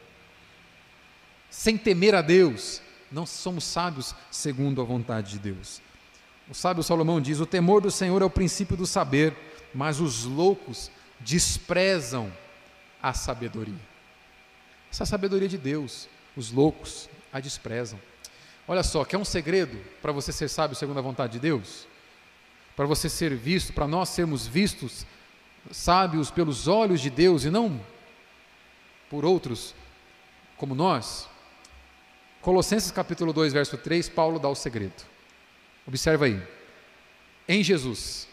[1.50, 2.80] Sem temer a Deus,
[3.10, 5.82] não somos sábios segundo a vontade de Deus.
[6.48, 9.36] O sábio Salomão diz: O temor do Senhor é o princípio do saber,
[9.74, 12.32] mas os loucos desprezam
[13.02, 13.90] a sabedoria.
[14.90, 18.00] Essa sabedoria de Deus, os loucos a desprezam.
[18.66, 21.86] Olha só, quer um segredo para você ser sábio segundo a vontade de Deus?
[22.76, 25.06] Para você ser visto, para nós sermos vistos
[25.70, 27.80] sábios pelos olhos de Deus e não
[29.08, 29.74] por outros
[30.56, 31.28] como nós?
[32.40, 35.04] Colossenses capítulo 2, verso 3, Paulo dá o segredo.
[35.86, 36.42] Observa aí.
[37.46, 38.28] Em Jesus.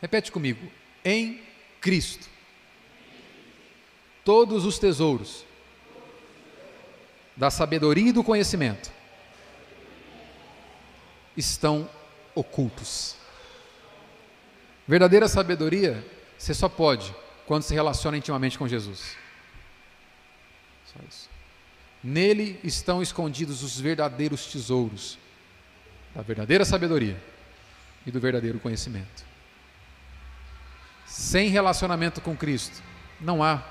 [0.00, 0.70] Repete comigo.
[1.04, 1.42] Em
[1.80, 2.36] Cristo
[4.26, 5.44] todos os tesouros
[7.36, 8.90] da sabedoria e do conhecimento
[11.36, 11.88] estão
[12.36, 13.16] ocultos.
[14.86, 16.04] Verdadeira sabedoria
[16.38, 17.12] você só pode
[17.46, 19.16] quando se relaciona intimamente com Jesus.
[20.84, 21.28] Só isso.
[22.04, 25.18] Nele estão escondidos os verdadeiros tesouros
[26.14, 27.20] da verdadeira sabedoria
[28.06, 29.24] e do verdadeiro conhecimento.
[31.04, 32.82] Sem relacionamento com Cristo,
[33.20, 33.62] não há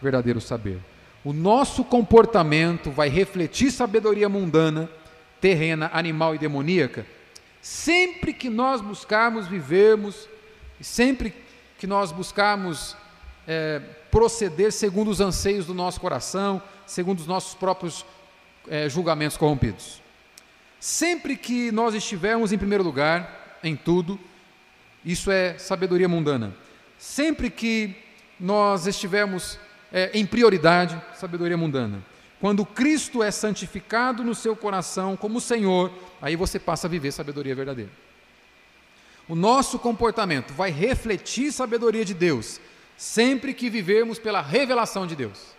[0.00, 0.80] verdadeiro saber.
[1.24, 4.88] O nosso comportamento vai refletir sabedoria mundana,
[5.40, 7.06] terrena, animal e demoníaca,
[7.62, 10.28] sempre que nós buscarmos vivermos,
[10.80, 11.32] sempre
[11.78, 12.96] que nós buscarmos
[13.46, 18.04] é, proceder segundo os anseios do nosso coração, segundo os nossos próprios
[18.68, 20.02] é, julgamentos corrompidos.
[20.80, 24.18] Sempre que nós estivermos em primeiro lugar em tudo,
[25.04, 26.52] isso é sabedoria mundana.
[26.98, 27.96] Sempre que
[28.38, 29.58] nós estivermos
[29.92, 32.02] é, em prioridade, sabedoria mundana.
[32.42, 37.54] Quando Cristo é santificado no seu coração como Senhor, aí você passa a viver sabedoria
[37.54, 37.92] verdadeira.
[39.28, 42.60] O nosso comportamento vai refletir sabedoria de Deus,
[42.96, 45.54] sempre que vivermos pela revelação de Deus.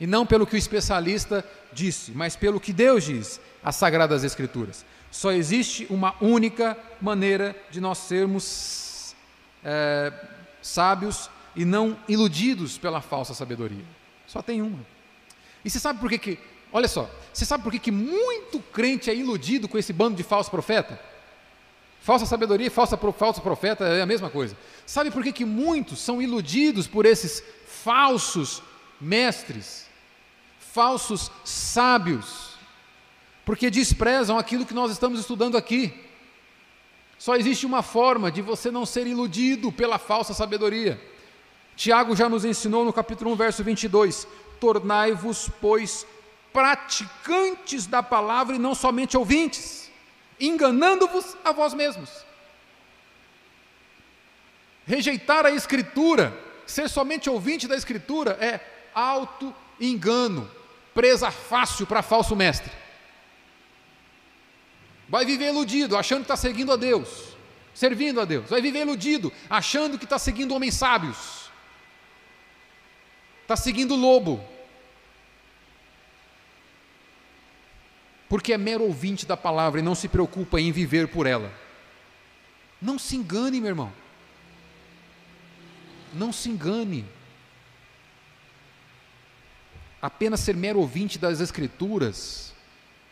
[0.00, 4.84] E não pelo que o especialista disse, mas pelo que Deus diz, as Sagradas Escrituras.
[5.08, 9.14] Só existe uma única maneira de nós sermos
[9.62, 10.12] é,
[10.60, 13.99] sábios e não iludidos pela falsa sabedoria.
[14.30, 14.78] Só tem uma.
[15.64, 16.38] E você sabe por que, que
[16.72, 20.22] olha só, você sabe por que, que muito crente é iludido com esse bando de
[20.22, 21.00] falso profeta?
[22.00, 24.56] Falsa sabedoria e falsa, falso profeta é a mesma coisa.
[24.86, 28.62] Sabe por que, que muitos são iludidos por esses falsos
[29.00, 29.88] mestres,
[30.60, 32.54] falsos sábios?
[33.44, 35.92] Porque desprezam aquilo que nós estamos estudando aqui.
[37.18, 41.09] Só existe uma forma de você não ser iludido pela falsa sabedoria.
[41.76, 44.26] Tiago já nos ensinou no capítulo 1, verso 22:
[44.60, 46.06] Tornai-vos, pois,
[46.52, 49.90] praticantes da palavra e não somente ouvintes,
[50.38, 52.10] enganando-vos a vós mesmos.
[54.86, 58.60] Rejeitar a Escritura, ser somente ouvinte da Escritura, é
[58.92, 60.50] auto-engano,
[60.92, 62.72] presa fácil para falso mestre.
[65.08, 67.36] Vai viver iludido, achando que está seguindo a Deus,
[67.74, 68.48] servindo a Deus.
[68.48, 71.39] Vai viver iludido, achando que está seguindo homens sábios
[73.50, 74.40] está seguindo o lobo.
[78.28, 81.52] Porque é mero ouvinte da palavra e não se preocupa em viver por ela.
[82.80, 83.92] Não se engane, meu irmão.
[86.14, 87.04] Não se engane.
[90.00, 92.54] Apenas ser mero ouvinte das Escrituras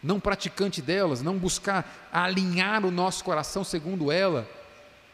[0.00, 4.48] não praticante delas, não buscar alinhar o nosso coração segundo ela,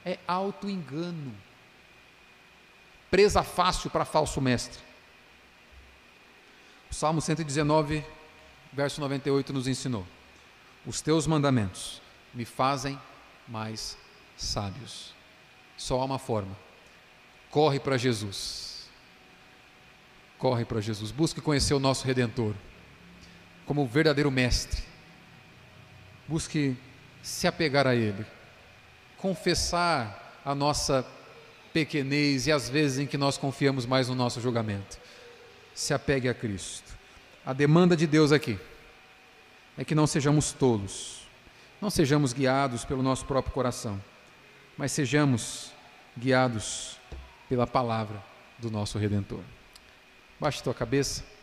[0.05, 1.35] é auto-engano.
[3.11, 4.84] Presa fácil para falso mestre.
[6.95, 8.05] Salmo 119,
[8.73, 10.07] verso 98 nos ensinou:
[10.87, 12.01] Os teus mandamentos
[12.33, 12.97] me fazem
[13.49, 13.99] mais
[14.37, 15.13] sábios.
[15.77, 16.57] Só há uma forma.
[17.51, 18.89] Corre para Jesus.
[20.39, 21.11] Corre para Jesus.
[21.11, 22.55] Busque conhecer o nosso Redentor
[23.67, 24.85] como o verdadeiro mestre.
[26.29, 26.77] Busque
[27.21, 28.25] se apegar a Ele,
[29.19, 31.05] confessar a nossa
[31.73, 35.03] pequenez e as vezes em que nós confiamos mais no nosso julgamento.
[35.75, 36.93] Se apegue a Cristo.
[37.45, 38.59] A demanda de Deus aqui
[39.77, 41.29] é que não sejamos tolos,
[41.81, 44.01] não sejamos guiados pelo nosso próprio coração,
[44.79, 45.73] mas sejamos
[46.17, 46.99] guiados
[47.49, 48.23] pela palavra
[48.59, 49.43] do nosso Redentor.
[50.41, 51.34] Baixe tua cabeça.